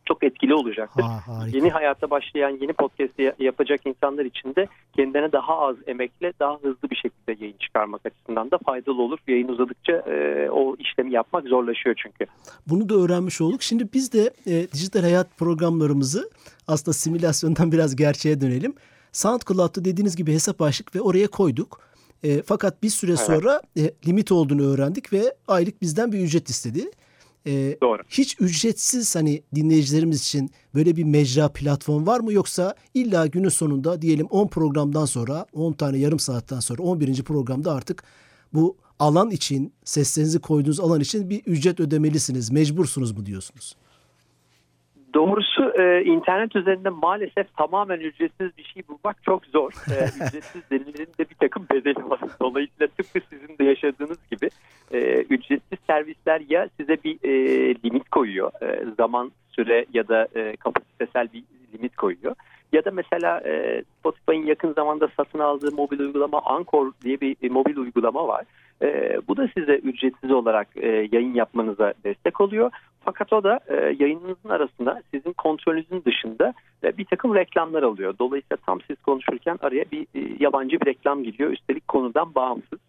çok 0.05 0.23
etkili 0.23 0.53
olacaktır. 0.55 1.03
Ha, 1.03 1.21
harika. 1.27 1.57
Yeni 1.57 1.69
hayata 1.69 2.09
başlayan 2.09 2.49
yeni 2.49 2.73
podcast 2.73 3.19
ya- 3.19 3.35
yapacak 3.39 3.81
insanlar 3.85 4.25
için 4.25 4.55
de 4.55 4.67
kendine 4.95 5.31
daha 5.31 5.57
az 5.59 5.75
emekle 5.87 6.33
daha 6.39 6.57
hızlı 6.61 6.89
bir 6.91 6.95
şekilde 6.95 7.43
yayın 7.43 7.57
çıkarmak 7.57 8.05
açısından 8.05 8.51
da 8.51 8.57
faydalı 8.65 9.01
olur. 9.01 9.19
Yayın 9.27 9.47
uzadıkça 9.47 9.93
e, 9.93 10.49
o 10.49 10.75
işlemi 10.79 11.11
yapmak 11.13 11.47
zorlaşıyor 11.47 11.95
çünkü. 12.03 12.25
Bunu 12.67 12.89
da 12.89 12.95
öğrenmiş 12.95 13.41
olduk. 13.41 13.63
Şimdi 13.63 13.87
biz 13.93 14.13
de 14.13 14.31
e, 14.47 14.71
dijital 14.71 15.01
hayat 15.01 15.37
programlarımızı 15.37 16.29
aslında 16.67 16.93
simülasyondan 16.93 17.71
biraz 17.71 17.95
gerçeğe 17.95 18.41
dönelim. 18.41 18.73
SoundCloud'da 19.11 19.85
dediğiniz 19.85 20.15
gibi 20.15 20.33
hesap 20.33 20.61
açtık 20.61 20.95
ve 20.95 21.01
oraya 21.01 21.27
koyduk. 21.27 21.79
E, 22.25 22.41
fakat 22.45 22.83
bir 22.83 22.89
süre 22.89 23.17
sonra 23.17 23.61
e, 23.77 23.93
limit 24.07 24.31
olduğunu 24.31 24.61
öğrendik 24.61 25.13
ve 25.13 25.35
aylık 25.47 25.81
bizden 25.81 26.11
bir 26.11 26.19
ücret 26.19 26.49
istedi. 26.49 26.91
E, 27.45 27.77
Doğru. 27.81 28.01
Hiç 28.09 28.35
ücretsiz 28.39 29.15
hani 29.15 29.43
dinleyicilerimiz 29.55 30.21
için 30.21 30.51
böyle 30.75 30.95
bir 30.95 31.03
mecra 31.03 31.49
platform 31.49 32.07
var 32.07 32.19
mı 32.19 32.33
yoksa 32.33 32.75
illa 32.93 33.27
günün 33.27 33.49
sonunda 33.49 34.01
diyelim 34.01 34.25
10 34.25 34.47
programdan 34.47 35.05
sonra 35.05 35.45
10 35.53 35.73
tane 35.73 35.97
yarım 35.97 36.19
saatten 36.19 36.59
sonra 36.59 36.83
11. 36.83 37.23
programda 37.23 37.73
artık 37.73 38.03
bu 38.53 38.77
alan 38.99 39.31
için 39.31 39.73
seslerinizi 39.83 40.39
koyduğunuz 40.39 40.79
alan 40.79 41.01
için 41.01 41.29
bir 41.29 41.41
ücret 41.45 41.79
ödemelisiniz 41.79 42.51
mecbursunuz 42.51 43.11
mu 43.11 43.25
diyorsunuz? 43.25 43.75
Doğrusu 45.15 45.73
e, 45.81 46.03
internet 46.03 46.55
üzerinde 46.55 46.89
maalesef 46.89 47.55
tamamen 47.57 47.99
ücretsiz 47.99 48.57
bir 48.57 48.63
şey 48.63 48.83
bulmak 48.87 49.23
çok 49.23 49.45
zor. 49.45 49.71
E, 49.91 49.95
ücretsiz 50.25 50.69
denilerin 50.71 51.13
de 51.19 51.29
bir 51.29 51.35
takım 51.39 51.65
bedeli 51.73 52.09
var. 52.09 52.19
Dolayısıyla 52.39 52.87
tıpkı 52.87 53.19
sizin 53.29 53.57
de 53.57 53.63
yaşadığınız 53.63 54.17
gibi 54.31 54.49
e, 54.91 55.21
ücretsiz 55.21 55.79
servisler 55.87 56.41
ya 56.49 56.69
size 56.79 56.97
bir 57.03 57.17
e, 57.23 57.33
limit 57.85 58.09
koyuyor. 58.09 58.51
E, 58.61 58.85
zaman, 58.97 59.31
süre 59.51 59.85
ya 59.93 60.07
da 60.07 60.27
e, 60.35 60.55
kapasitesel 60.55 61.27
bir 61.33 61.43
limit 61.73 61.95
koyuyor. 61.95 62.35
Ya 62.73 62.85
da 62.85 62.91
mesela 62.91 63.41
e, 63.45 63.83
Spotify'ın 63.99 64.45
yakın 64.45 64.73
zamanda 64.73 65.07
satın 65.17 65.39
aldığı 65.39 65.71
mobil 65.71 65.99
uygulama 65.99 66.41
Anchor 66.41 66.91
diye 67.03 67.21
bir 67.21 67.35
e, 67.41 67.49
mobil 67.49 67.77
uygulama 67.77 68.27
var. 68.27 68.45
E, 68.81 69.19
bu 69.27 69.37
da 69.37 69.49
size 69.57 69.75
ücretsiz 69.75 70.31
olarak 70.31 70.67
e, 70.75 70.87
yayın 70.87 71.33
yapmanıza 71.33 71.93
destek 72.03 72.41
oluyor. 72.41 72.71
Fakat 73.05 73.33
o 73.33 73.43
da 73.43 73.59
e, 73.67 73.75
yayınınızın 73.75 74.49
arasında 74.49 75.01
sizin 75.11 75.33
kontrolünüzün 75.33 76.03
dışında 76.05 76.53
e, 76.83 76.97
bir 76.97 77.05
takım 77.05 77.35
reklamlar 77.35 77.83
alıyor. 77.83 78.15
Dolayısıyla 78.19 78.57
tam 78.65 78.81
siz 78.81 79.01
konuşurken 79.01 79.57
araya 79.61 79.85
bir 79.91 80.01
e, 80.01 80.35
yabancı 80.39 80.81
bir 80.81 80.85
reklam 80.85 81.23
giriyor. 81.23 81.51
Üstelik 81.51 81.87
konudan 81.87 82.35
bağımsız. 82.35 82.79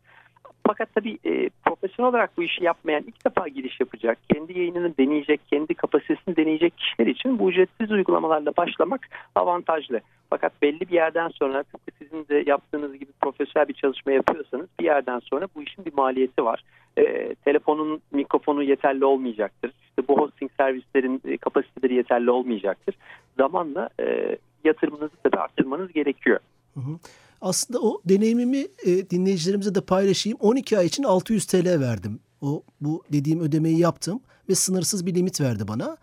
Fakat 0.67 0.95
tabii 0.95 1.19
e, 1.25 1.51
profesyonel 1.65 2.11
olarak 2.11 2.37
bu 2.37 2.43
işi 2.43 2.65
yapmayan 2.65 3.05
ilk 3.07 3.27
defa 3.27 3.49
giriş 3.49 3.81
yapacak, 3.81 4.19
kendi 4.35 4.59
yayınını 4.59 4.97
deneyecek, 4.99 5.41
kendi 5.51 5.75
kapasitesini 5.75 6.37
deneyecek 6.37 6.79
kişiler 6.79 7.07
için 7.07 7.39
bu 7.39 7.51
ücretsiz 7.51 7.91
uygulamalarla 7.91 8.57
başlamak 8.57 9.09
avantajlı. 9.35 10.01
Fakat 10.31 10.63
belli 10.63 10.81
bir 10.81 10.95
yerden 10.95 11.29
sonra 11.29 11.63
tıpkı 11.63 11.93
sizin 11.99 12.29
de 12.29 12.43
yaptığınız 12.47 12.99
gibi 12.99 13.11
profesyonel 13.21 13.69
bir 13.69 13.75
çalışma 13.75 14.13
yapıyorsanız 14.13 14.67
bir 14.81 14.85
yerden 14.85 15.19
sonra 15.19 15.49
bu 15.57 15.63
işin 15.63 15.85
bir 15.85 15.93
maliyeti 15.95 16.45
var. 16.45 16.65
E, 16.99 17.35
telefonun 17.35 18.01
mikrofonu 18.13 18.63
yeterli 18.63 19.05
olmayacaktır. 19.05 19.73
İşte 19.89 20.09
bu 20.09 20.19
hosting 20.19 20.51
servislerin 20.57 21.23
e, 21.25 21.37
kapasiteleri 21.37 21.95
yeterli 21.95 22.31
olmayacaktır. 22.31 22.95
Zamanla 23.37 23.89
e, 24.01 24.37
yatırımınızı 24.65 25.17
tabii 25.23 25.37
arttırmanız 25.37 25.93
gerekiyor. 25.93 26.41
Hı 26.75 26.81
hı. 26.81 26.99
Aslında 27.41 27.81
o 27.81 28.01
deneyimimi 28.05 28.67
e, 28.87 29.11
dinleyicilerimize 29.11 29.75
de 29.75 29.81
paylaşayım. 29.81 30.39
12 30.41 30.79
ay 30.79 30.87
için 30.87 31.03
600 31.03 31.47
TL 31.47 31.81
verdim. 31.81 32.21
O 32.41 32.63
bu 32.81 33.03
dediğim 33.13 33.41
ödemeyi 33.41 33.79
yaptım 33.79 34.21
ve 34.49 34.55
sınırsız 34.55 35.07
bir 35.07 35.15
limit 35.15 35.41
verdi 35.41 35.69
bana. 35.69 35.97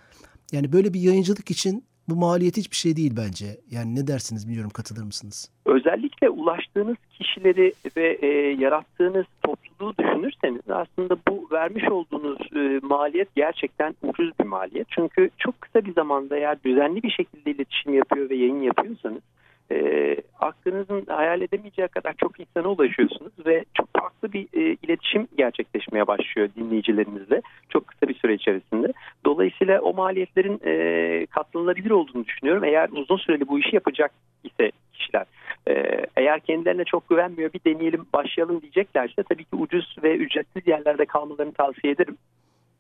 Yani 0.52 0.74
böyle 0.74 0.94
bir 0.94 1.00
yayıncılık 1.00 1.52
için 1.52 1.84
bu 2.10 2.16
maliyet 2.16 2.58
hiçbir 2.58 2.76
şey 2.76 2.96
değil 2.96 3.14
bence. 3.18 3.46
Yani 3.72 3.96
ne 3.96 4.08
dersiniz 4.08 4.48
bilmiyorum 4.48 4.72
katılır 4.74 5.04
mısınız? 5.04 5.52
Özellikle 5.66 6.30
ulaştığınız 6.30 6.98
kişileri 7.18 7.74
ve 7.98 8.18
e, 8.22 8.28
yarattığınız 8.60 9.26
topluluğu 9.44 9.94
düşünürseniz 9.98 10.62
aslında 10.70 11.18
bu 11.28 11.48
vermiş 11.52 11.84
olduğunuz 11.90 12.40
e, 12.56 12.80
maliyet 12.84 13.36
gerçekten 13.36 13.96
ucuz 14.04 14.32
bir 14.40 14.46
maliyet. 14.46 14.88
Çünkü 14.90 15.30
çok 15.38 15.62
kısa 15.62 15.86
bir 15.86 15.94
zamanda 15.94 16.38
eğer 16.38 16.64
düzenli 16.64 17.04
bir 17.04 17.12
şekilde 17.12 17.52
iletişim 17.52 17.94
yapıyor 17.94 18.30
ve 18.30 18.36
yayın 18.36 18.62
yapıyorsanız 18.62 19.22
e, 19.72 20.16
aklınızın 20.40 21.06
hayal 21.08 21.42
edemeyeceği 21.42 21.88
kadar 21.88 22.14
çok 22.18 22.40
insana 22.40 22.68
ulaşıyorsunuz 22.68 23.32
ve 23.46 23.66
çok 23.74 23.90
farklı 24.00 24.34
bir 24.34 24.48
e, 24.54 24.78
iletişim 24.84 25.28
gerçekleşmeye 25.38 26.08
başlıyor 26.08 26.50
dinleyicilerinizle 26.56 27.42
çok 27.70 27.88
kısa 27.88 28.08
bir 28.08 28.14
süre 28.14 28.34
içerisinde. 28.34 28.94
Dolayısıyla 29.26 29.82
o 29.82 29.94
maliyetlerin 29.94 30.60
e, 30.66 31.26
katlanılabilir 31.26 31.92
olduğunu 31.92 32.26
düşünüyorum. 32.26 32.64
Eğer 32.64 32.90
uzun 32.90 33.18
süreli 33.18 33.48
bu 33.48 33.60
işi 33.60 33.76
yapacak 33.76 34.12
ise 34.44 34.72
kişiler. 34.94 35.26
E, 35.68 36.06
eğer 36.16 36.40
kendilerine 36.40 36.84
çok 36.84 37.10
güvenmiyor 37.10 37.54
bir 37.54 37.74
deneyelim 37.74 38.06
başlayalım 38.14 38.62
diyeceklerse 38.62 39.24
tabii 39.24 39.44
ki 39.44 39.56
ucuz 39.56 39.96
ve 40.04 40.16
ücretsiz 40.16 40.68
yerlerde 40.68 41.06
kalmalarını 41.06 41.54
tavsiye 41.54 41.94
ederim. 41.94 42.18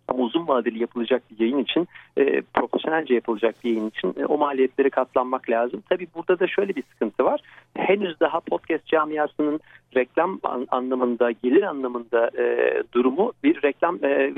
Ama 0.08 0.24
uzun 0.24 0.48
vadeli 0.48 0.82
yapılacak 0.82 1.24
bir 1.32 1.40
yayın 1.40 1.58
için, 1.58 1.88
e, 2.18 2.42
profesyonelce 2.42 3.14
yapılacak 3.14 3.56
bir 3.64 3.70
yayın 3.70 3.90
için 3.90 4.16
e, 4.20 4.26
o 4.26 4.38
maliyetleri 4.38 4.90
katlanmak 4.90 5.50
lazım. 5.50 5.84
Tabii 5.90 6.08
burada 6.16 6.40
da 6.40 6.48
şöyle 6.48 6.76
bir 6.76 6.84
sıkıntı 6.94 7.26
var. 7.26 7.42
Henüz 7.78 8.20
daha 8.20 8.40
podcast 8.40 8.86
camiasının 8.86 9.60
reklam 9.96 10.40
an- 10.44 10.68
anlamında, 10.72 11.32
gelir 11.32 11.64
anlamında 11.64 12.32
e, 12.38 12.74
durumu 12.94 13.34
bir 13.44 13.62
reklam 13.64 14.06
e, 14.06 14.34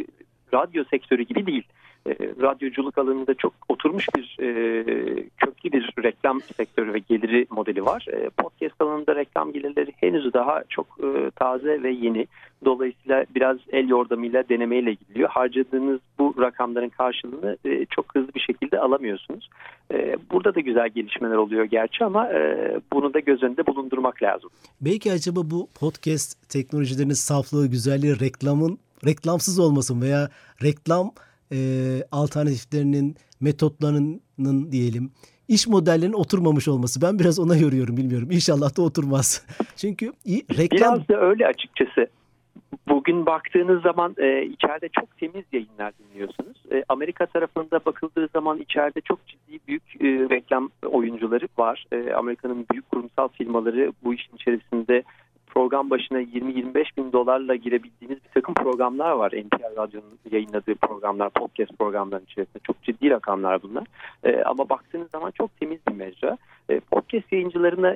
radyo 0.53 0.83
sektörü 0.83 1.23
gibi 1.23 1.45
değil. 1.45 1.63
E, 2.07 2.11
radyoculuk 2.41 2.97
alanında 2.97 3.33
çok 3.33 3.53
oturmuş 3.69 4.07
bir 4.15 4.37
e, 4.39 4.83
köklü 5.37 5.71
bir 5.71 6.03
reklam 6.03 6.41
sektörü 6.41 6.93
ve 6.93 6.99
geliri 6.99 7.47
modeli 7.49 7.85
var. 7.85 8.05
E, 8.11 8.29
podcast 8.29 8.81
alanında 8.81 9.15
reklam 9.15 9.53
gelirleri 9.53 9.91
henüz 9.97 10.33
daha 10.33 10.63
çok 10.69 10.87
e, 11.03 11.31
taze 11.31 11.83
ve 11.83 11.91
yeni. 11.91 12.27
Dolayısıyla 12.65 13.25
biraz 13.35 13.57
el 13.71 13.89
yordamıyla 13.89 14.49
denemeyle 14.49 14.93
gidiliyor. 14.93 15.29
Harcadığınız 15.29 15.99
bu 16.19 16.35
rakamların 16.39 16.89
karşılığını 16.89 17.57
e, 17.65 17.85
çok 17.85 18.15
hızlı 18.15 18.33
bir 18.35 18.39
şekilde 18.39 18.79
alamıyorsunuz. 18.79 19.49
E, 19.93 20.17
burada 20.31 20.55
da 20.55 20.59
güzel 20.59 20.89
gelişmeler 20.89 21.35
oluyor 21.35 21.65
gerçi 21.65 22.05
ama 22.05 22.29
e, 22.29 22.71
bunu 22.93 23.13
da 23.13 23.19
göz 23.19 23.43
önünde 23.43 23.67
bulundurmak 23.67 24.23
lazım. 24.23 24.49
Belki 24.81 25.11
acaba 25.11 25.39
bu 25.43 25.67
podcast 25.79 26.49
teknolojilerinin 26.49 27.13
saflığı, 27.13 27.67
güzelliği 27.67 28.19
reklamın 28.19 28.79
reklamsız 29.05 29.59
olmasın 29.59 30.01
veya 30.01 30.29
reklam 30.63 31.11
e, 31.51 31.57
alternatiflerinin 32.11 33.15
metotlarının 33.41 34.71
diyelim 34.71 35.11
iş 35.47 35.67
modellerinin 35.67 36.13
oturmamış 36.13 36.67
olması. 36.67 37.01
Ben 37.01 37.19
biraz 37.19 37.39
ona 37.39 37.57
yoruyorum 37.57 37.97
bilmiyorum. 37.97 38.31
İnşallah 38.31 38.77
da 38.77 38.81
oturmaz. 38.81 39.45
Çünkü 39.75 40.13
reklam 40.57 40.95
Biraz 40.95 41.07
da 41.07 41.21
öyle 41.21 41.47
açıkçası. 41.47 42.07
Bugün 42.87 43.25
baktığınız 43.25 43.81
zaman 43.81 44.15
e, 44.17 44.43
içeride 44.43 44.89
çok 44.89 45.17
temiz 45.17 45.45
yayınlar 45.51 45.93
dinliyorsunuz. 45.99 46.57
E, 46.71 46.83
Amerika 46.89 47.25
tarafında 47.25 47.79
bakıldığı 47.85 48.27
zaman 48.33 48.59
içeride 48.59 49.01
çok 49.01 49.27
ciddi 49.27 49.59
büyük 49.67 49.83
e, 50.01 50.05
reklam 50.05 50.69
oyuncuları 50.85 51.47
var. 51.57 51.85
E, 51.91 52.13
Amerika'nın 52.13 52.65
büyük 52.71 52.91
kurumsal 52.91 53.27
firmaları 53.27 53.93
bu 54.03 54.13
işin 54.13 54.35
içerisinde 54.35 55.03
program 55.55 55.89
başına 55.89 56.21
20-25 56.21 56.85
bin 56.97 57.11
dolarla 57.11 57.55
girebildiğiniz 57.55 58.17
bir 58.23 58.29
takım 58.33 58.53
programlar 58.53 59.11
var. 59.11 59.31
NPR 59.31 59.77
Radyo'nun 59.77 60.19
yayınladığı 60.31 60.75
programlar, 60.75 61.29
podcast 61.29 61.79
programlarının 61.79 62.25
içerisinde. 62.25 62.59
Çok 62.63 62.83
ciddi 62.83 63.09
rakamlar 63.09 63.63
bunlar. 63.63 63.83
E, 64.23 64.43
ama 64.43 64.69
baktığınız 64.69 65.11
zaman 65.11 65.31
çok 65.31 65.59
temiz 65.59 65.79
bir 65.89 65.95
mecra. 65.95 66.37
E, 66.69 66.79
podcast 66.79 67.31
yayıncılarına 67.31 67.95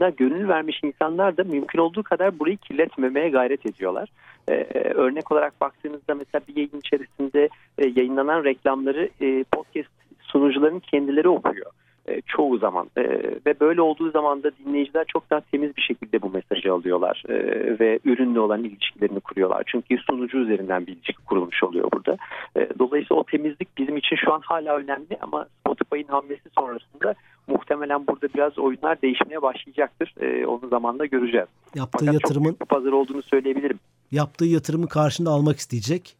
na 0.00 0.08
gönül 0.08 0.48
vermiş 0.48 0.80
insanlar 0.82 1.36
da 1.36 1.44
mümkün 1.44 1.78
olduğu 1.78 2.02
kadar 2.02 2.38
burayı 2.38 2.56
kirletmemeye 2.56 3.28
gayret 3.28 3.66
ediyorlar. 3.66 4.08
E, 4.48 4.54
örnek 4.94 5.32
olarak 5.32 5.60
baktığınızda 5.60 6.14
mesela 6.14 6.42
bir 6.48 6.56
yayın 6.56 6.78
içerisinde 6.78 7.48
e, 7.78 7.86
yayınlanan 7.86 8.44
reklamları 8.44 9.08
e, 9.20 9.44
podcast 9.44 9.90
sunucuların 10.20 10.78
kendileri 10.78 11.28
okuyor 11.28 11.72
e, 12.08 12.20
çoğu 12.26 12.58
zaman 12.58 12.90
e, 12.96 13.02
ve 13.46 13.60
böyle 13.60 13.80
olduğu 13.80 14.10
zaman 14.10 14.42
da 14.42 14.50
dinleyiciler 14.64 15.04
çok 15.08 15.30
daha 15.30 15.40
temiz 15.40 15.76
bir 15.76 15.82
şekilde 15.82 16.22
bu 16.22 16.30
mesajı 16.30 16.72
alıyorlar 16.72 17.22
e, 17.28 17.34
ve 17.80 17.98
ürünle 18.04 18.40
olan 18.40 18.64
ilişkilerini 18.64 19.20
kuruyorlar. 19.20 19.62
Çünkü 19.66 19.98
sunucu 19.98 20.38
üzerinden 20.38 20.86
bir 20.86 20.92
ilişki 20.92 21.24
kurulmuş 21.24 21.62
oluyor 21.62 21.88
burada. 21.92 22.16
E, 22.56 22.68
dolayısıyla 22.78 23.20
o 23.20 23.24
temizlik 23.24 23.78
bizim 23.78 23.96
için 23.96 24.16
şu 24.16 24.32
an 24.34 24.40
hala 24.44 24.76
önemli 24.76 25.18
ama 25.20 25.46
Spotify'ın 25.60 26.08
hamlesi 26.08 26.50
sonrasında 26.58 27.14
muhtemelen 27.46 28.06
burada 28.06 28.28
biraz 28.34 28.58
oyunlar 28.58 29.02
değişmeye 29.02 29.42
başlayacaktır. 29.42 30.14
E, 30.20 30.46
onu 30.46 30.68
zamanla 30.68 31.06
göreceğiz. 31.06 31.48
yaptığı 31.74 31.98
Fakat 32.06 32.14
yatırımın 32.14 32.54
çok 32.58 32.68
pazar 32.68 32.92
olduğunu 32.92 33.22
söyleyebilirim. 33.22 33.78
yaptığı 34.10 34.44
yatırımın 34.44 34.86
karşında 34.86 35.30
almak 35.30 35.56
isteyecek 35.56 36.16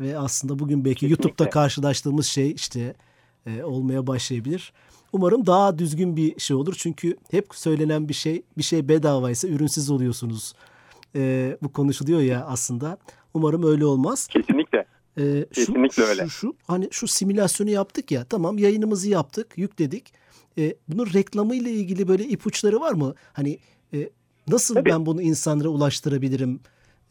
ve 0.00 0.18
aslında 0.18 0.58
bugün 0.58 0.84
belki 0.84 1.00
Kesinlikle. 1.00 1.28
YouTube'da 1.28 1.50
karşılaştığımız 1.50 2.26
şey 2.26 2.50
işte 2.50 2.94
e, 3.46 3.62
olmaya 3.64 4.06
başlayabilir. 4.06 4.72
Umarım 5.16 5.46
daha 5.46 5.78
düzgün 5.78 6.16
bir 6.16 6.40
şey 6.40 6.56
olur. 6.56 6.74
Çünkü 6.78 7.16
hep 7.30 7.46
söylenen 7.52 8.08
bir 8.08 8.14
şey, 8.14 8.42
bir 8.58 8.62
şey 8.62 8.88
bedavaysa 8.88 9.48
ürünsüz 9.48 9.90
oluyorsunuz. 9.90 10.54
E, 11.14 11.56
bu 11.62 11.72
konuşuluyor 11.72 12.20
ya 12.20 12.46
aslında. 12.46 12.98
Umarım 13.34 13.62
öyle 13.62 13.84
olmaz. 13.84 14.26
Kesinlikle. 14.26 14.86
Ee, 15.18 15.46
şu, 15.52 15.66
Kesinlikle 15.66 16.02
öyle. 16.02 16.22
Şu, 16.22 16.30
şu, 16.30 16.54
hani 16.66 16.88
şu 16.90 17.06
simülasyonu 17.06 17.70
yaptık 17.70 18.10
ya 18.10 18.24
tamam 18.24 18.58
yayınımızı 18.58 19.08
yaptık 19.08 19.58
yükledik. 19.58 20.12
Ee, 20.58 20.76
bunun 20.88 21.12
reklamı 21.14 21.54
ile 21.54 21.70
ilgili 21.70 22.08
böyle 22.08 22.24
ipuçları 22.24 22.80
var 22.80 22.92
mı? 22.92 23.14
Hani 23.32 23.58
e, 23.94 24.10
nasıl 24.48 24.74
Tabii. 24.74 24.90
ben 24.90 25.06
bunu 25.06 25.22
insanlara 25.22 25.68
ulaştırabilirim? 25.68 26.60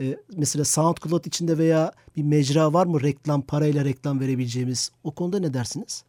Ee, 0.01 0.17
mesela 0.37 0.65
SoundCloud 0.65 1.25
içinde 1.25 1.57
veya 1.57 1.91
bir 2.17 2.23
mecra 2.23 2.73
var 2.73 2.85
mı 2.85 3.01
reklam 3.01 3.41
parayla 3.41 3.85
reklam 3.85 4.19
verebileceğimiz? 4.19 4.91
O 5.03 5.11
konuda 5.11 5.39
ne 5.39 5.53
dersiniz? 5.53 6.03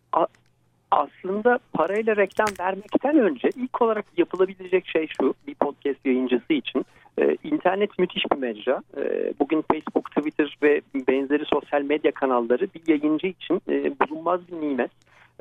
Aslında 0.90 1.58
parayla 1.72 2.16
reklam 2.16 2.48
vermekten 2.60 3.18
önce 3.18 3.50
ilk 3.56 3.82
olarak 3.82 4.04
yapılabilecek 4.16 4.86
şey 4.86 5.06
şu 5.20 5.34
bir 5.46 5.54
podcast 5.54 6.06
yayıncısı 6.06 6.52
için. 6.52 6.86
Ee, 7.18 7.36
internet 7.44 7.98
müthiş 7.98 8.24
bir 8.32 8.38
mecra. 8.38 8.82
Ee, 8.96 9.32
bugün 9.40 9.64
Facebook, 9.72 10.10
Twitter 10.10 10.56
ve 10.62 10.80
benzeri 11.08 11.44
sosyal 11.44 11.82
medya 11.82 12.12
kanalları 12.12 12.68
bir 12.74 12.82
yayıncı 12.86 13.26
için 13.26 13.60
e, 13.68 13.92
bulunmaz 14.00 14.40
bir 14.48 14.68
nimet. 14.68 14.90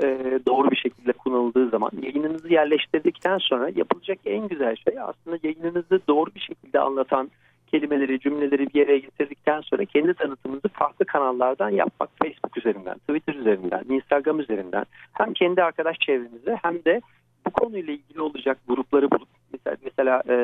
Ee, 0.03 0.39
doğru 0.47 0.71
bir 0.71 0.75
şekilde 0.75 1.11
kullanıldığı 1.11 1.69
zaman 1.69 1.91
yayınınızı 2.01 2.53
yerleştirdikten 2.53 3.37
sonra 3.37 3.69
yapılacak 3.75 4.19
en 4.25 4.47
güzel 4.47 4.75
şey 4.75 4.99
aslında 4.99 5.37
yayınınızı 5.43 5.99
doğru 6.07 6.29
bir 6.35 6.39
şekilde 6.39 6.79
anlatan 6.79 7.31
kelimeleri, 7.75 8.19
cümleleri 8.19 8.67
bir 8.67 8.79
yere 8.79 8.97
getirdikten 8.97 9.61
sonra 9.61 9.85
kendi 9.85 10.13
tanıtımınızı 10.13 10.67
farklı 10.67 11.05
kanallardan 11.05 11.69
yapmak. 11.69 12.09
Facebook 12.23 12.57
üzerinden, 12.57 12.95
Twitter 12.97 13.35
üzerinden, 13.35 13.83
Instagram 13.89 14.39
üzerinden 14.39 14.85
hem 15.13 15.33
kendi 15.33 15.63
arkadaş 15.63 15.97
çevrenize 15.99 16.57
hem 16.61 16.85
de 16.85 17.01
bu 17.47 17.51
konuyla 17.51 17.93
ilgili 17.93 18.21
olacak 18.21 18.57
grupları 18.67 19.11
bulup 19.11 19.27
mesela, 19.53 19.77
mesela 19.83 20.23
e, 20.29 20.35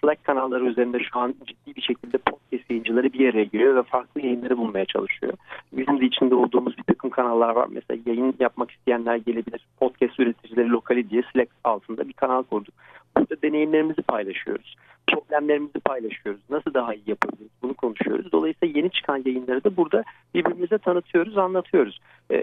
Slack 0.00 0.24
kanalları 0.24 0.66
üzerinde 0.66 0.98
şu 0.98 1.18
an 1.18 1.34
ciddi 1.46 1.76
bir 1.76 1.82
şekilde 1.82 2.18
podcast 2.18 2.70
yayıncıları 2.70 3.12
bir 3.12 3.28
araya 3.28 3.44
giriyor 3.44 3.76
ve 3.76 3.82
farklı 3.82 4.20
yayınları 4.20 4.58
bulmaya 4.58 4.84
çalışıyor. 4.84 5.32
Bizim 5.72 6.00
de 6.00 6.04
içinde 6.04 6.34
olduğumuz 6.34 6.78
bir 6.78 6.82
takım 6.82 7.10
kanallar 7.10 7.50
var. 7.50 7.68
Mesela 7.70 8.00
yayın 8.06 8.34
yapmak 8.40 8.70
isteyenler 8.70 9.16
gelebilir. 9.16 9.66
Podcast 9.80 10.20
üreticileri 10.20 10.68
lokali 10.68 11.10
diye 11.10 11.22
Slack 11.32 11.50
altında 11.64 12.08
bir 12.08 12.12
kanal 12.12 12.42
kurduk. 12.42 12.74
Burada 13.18 13.42
deneyimlerimizi 13.42 14.02
paylaşıyoruz. 14.02 14.76
Problemlerimizi 15.06 15.80
paylaşıyoruz. 15.84 16.40
Nasıl 16.50 16.74
daha 16.74 16.94
iyi 16.94 17.02
yapabiliriz 17.06 17.50
bunu 17.62 17.74
konuşuyoruz. 17.74 18.32
Dolayısıyla 18.32 18.78
yeni 18.78 18.90
çıkan 18.90 19.22
yayınları 19.26 19.64
da 19.64 19.76
burada 19.76 20.04
birbirimize 20.34 20.78
tanıtıyoruz, 20.78 21.38
anlatıyoruz. 21.38 22.00
E, 22.30 22.36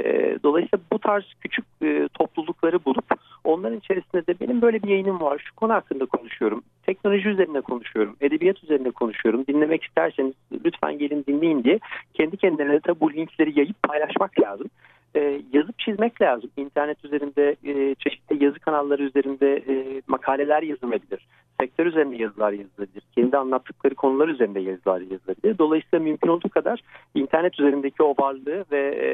dolayısıyla 0.44 0.84
bu 0.92 1.00
tarz 1.00 1.24
küçük 1.42 1.66
e, 1.82 2.08
toplulukları 2.14 2.86
bulup 2.86 3.06
onların 3.44 3.78
içerisinde 3.78 4.28
de 4.28 4.40
benim 4.40 4.62
böyle 4.62 4.84
bir 4.84 4.88
yayınım 4.88 5.22
var. 5.22 5.42
Şu 5.46 5.56
konu 5.56 5.74
hakkında 5.74 6.06
konuşuyorum. 6.06 6.64
Teknoloji 6.86 7.30
üzerine 7.30 7.62
konuşuyorum. 7.62 8.16
Edebiyat 8.22 8.64
üzerine 8.64 8.92
konuşuyorum. 8.92 9.48
Dinlemek 9.48 9.84
isterseniz 9.84 10.34
lütfen 10.66 10.98
gelin 10.98 11.24
dinleyin 11.28 11.64
diye 11.64 11.80
kendi 12.14 12.38
kendilerine 12.38 12.84
de 12.84 13.00
bu 13.00 13.14
linkleri 13.14 13.60
yayıp 13.60 13.84
paylaşmak 13.84 14.40
lazım. 14.40 14.68
Ee, 15.16 15.42
yazıp 15.54 15.80
çizmek 15.80 16.22
lazım. 16.22 16.50
İnternet 16.58 17.06
üzerinde 17.06 17.56
e, 17.64 17.96
çeşitli 17.96 18.44
yazı 18.44 18.60
kanalları 18.60 19.04
üzerinde 19.04 19.56
e, 19.56 20.02
makaleler 20.08 20.64
yazılabilir. 20.64 21.28
Sektör 21.60 21.86
üzerinde 21.86 22.16
yazılar 22.16 22.52
yazılabilir. 22.52 23.04
Kendi 23.16 23.38
anlattıkları 23.38 23.96
konular 23.96 24.28
üzerinde 24.28 24.60
yazılar 24.60 25.02
yazılabilir. 25.02 25.58
Dolayısıyla 25.58 26.04
mümkün 26.04 26.30
olduğu 26.30 26.50
kadar 26.50 26.82
internet 27.16 27.60
üzerindeki 27.60 28.04
o 28.04 28.16
varlığı 28.20 28.66
ve 28.72 28.80
e, 28.80 29.08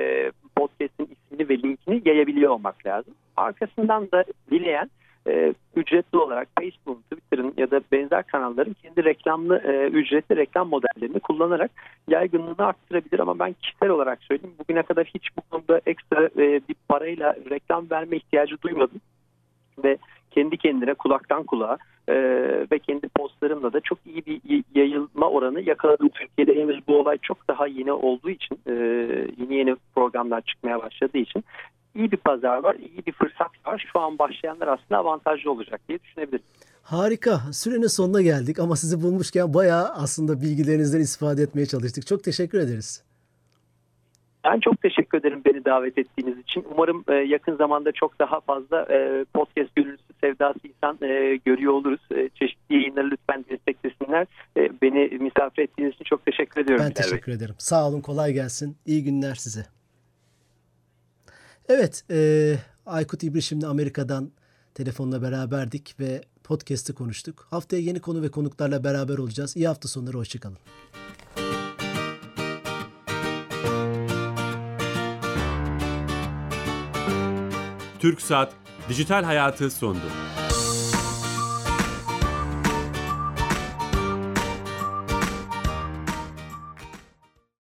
podcast'in 0.56 1.10
ismini 1.12 1.50
ve 1.50 1.58
linkini 1.58 2.02
yayabiliyor 2.06 2.52
olmak 2.52 2.86
lazım. 2.86 3.14
Arkasından 3.38 4.12
da 4.12 4.24
dileyen 4.52 4.90
e, 5.28 5.54
ücretli 5.76 6.18
olarak 6.18 6.48
Facebook'un, 6.60 7.02
Twitter'ın 7.02 7.54
ya 7.58 7.72
da 7.72 7.82
benzer 7.92 8.24
kanalların 8.24 8.74
kendi 8.74 9.04
reklamlı 9.04 9.58
e, 9.58 9.88
ücretli 9.88 10.36
reklam 10.36 10.70
modellerini 10.70 11.20
kullanarak 11.20 11.72
yaygınlığını 12.08 12.66
arttırabilir. 12.66 13.20
Ama 13.20 13.40
ben 13.40 13.54
kişisel 13.54 13.90
olarak 13.90 14.20
söyleyeyim 14.24 14.56
bugüne 14.60 14.84
kadar 14.84 15.06
hiç 15.06 15.30
bu 15.38 15.42
konuda 15.42 15.82
ekstra 15.86 16.26
e, 16.26 16.62
bir 16.70 16.76
parayla 16.88 17.36
reklam 17.50 17.90
verme 17.92 18.18
ihtiyacı 18.18 18.62
duymadım. 18.62 19.02
Ve 19.84 19.98
kendi 20.32 20.58
kendine 20.58 20.94
kulaktan 20.94 21.44
kulağa 21.44 21.78
e, 22.08 22.16
ve 22.72 22.80
kendi 22.80 23.08
postlarımla 23.08 23.74
da 23.74 23.80
çok 23.80 23.98
iyi 24.06 24.26
bir 24.26 24.64
yayılma 24.76 25.30
oranı 25.30 25.62
yakaladım. 25.62 26.10
Türkiye'de 26.10 26.62
henüz 26.62 26.88
bu 26.88 27.00
olay 27.00 27.18
çok 27.22 27.48
daha 27.48 27.68
yeni 27.68 27.92
olduğu 27.92 28.30
için 28.30 28.60
e, 28.68 28.74
yeni 29.38 29.56
yeni 29.56 29.76
programlar 29.96 30.42
çıkmaya 30.42 30.82
başladığı 30.82 31.18
için 31.18 31.44
iyi 31.96 32.12
bir 32.12 32.18
pazar 32.18 32.58
var, 32.58 32.76
iyi 32.76 33.06
bir 33.06 33.12
fırsat 33.12 33.52
var. 33.66 33.88
Şu 33.94 34.00
an 34.00 34.20
başlayanlar 34.20 34.68
aslında 34.68 34.98
avantajlı 35.00 35.52
olacak 35.52 35.82
diye 35.90 36.00
düşünebiliriz. 36.00 36.46
Harika. 36.84 37.42
Sürenin 37.54 37.88
sonuna 37.88 38.22
geldik 38.22 38.60
ama 38.60 38.76
sizi 38.76 39.02
bulmuşken 39.04 39.54
bayağı 39.54 39.90
aslında 39.90 40.42
bilgilerinizden 40.42 41.00
istifade 41.00 41.42
etmeye 41.42 41.66
çalıştık. 41.66 42.08
Çok 42.08 42.24
teşekkür 42.24 42.60
ederiz. 42.60 43.04
Ben 44.44 44.60
çok 44.60 44.82
teşekkür 44.82 45.18
ederim 45.18 45.42
beni 45.46 45.66
davet 45.66 45.98
ettiğiniz 45.98 46.40
için. 46.40 46.66
Umarım 46.74 47.04
e, 47.08 47.14
yakın 47.14 47.56
zamanda 47.56 47.92
çok 47.92 48.20
daha 48.20 48.40
fazla 48.40 48.82
e, 48.82 49.26
podcast 49.34 49.76
gönüllüsü 49.76 50.14
sevdası 50.22 50.60
insan 50.64 50.98
e, 51.02 51.36
görüyor 51.46 51.74
oluruz. 51.74 52.02
E, 52.12 52.30
çeşitli 52.30 52.76
yayınları 52.76 53.12
lütfen 53.12 53.46
desteklesinler. 53.50 54.28
E, 54.58 54.82
beni 54.82 55.18
misafir 55.18 55.62
ettiğiniz 55.62 55.94
için 55.94 56.06
çok 56.06 56.26
teşekkür 56.26 56.62
ediyorum. 56.62 56.86
Ben 56.86 56.94
teşekkür 56.94 57.32
ederim. 57.32 57.56
Sağ 57.58 57.88
olun, 57.88 58.02
kolay 58.02 58.34
gelsin. 58.34 58.78
İyi 58.86 59.04
günler 59.04 59.36
size. 59.36 59.66
Evet, 61.70 62.04
e, 62.12 62.58
Aykut 62.86 63.24
İbri 63.24 63.68
Amerika'dan 63.68 64.32
telefonla 64.74 65.22
beraberdik 65.22 66.00
ve 66.00 66.22
podcast'ı 66.44 66.94
konuştuk. 66.94 67.48
Haftaya 67.50 67.82
yeni 67.82 68.00
konu 68.00 68.22
ve 68.22 68.32
konuklarla 68.32 68.84
beraber 68.84 69.18
olacağız. 69.18 69.58
İyi 69.58 69.68
hafta 69.68 69.88
sonları, 69.88 70.18
hoşçakalın. 70.18 70.58
Türksat 78.00 78.54
Dijital 78.90 79.24
Hayatı 79.24 79.72
sondu. 79.72 80.06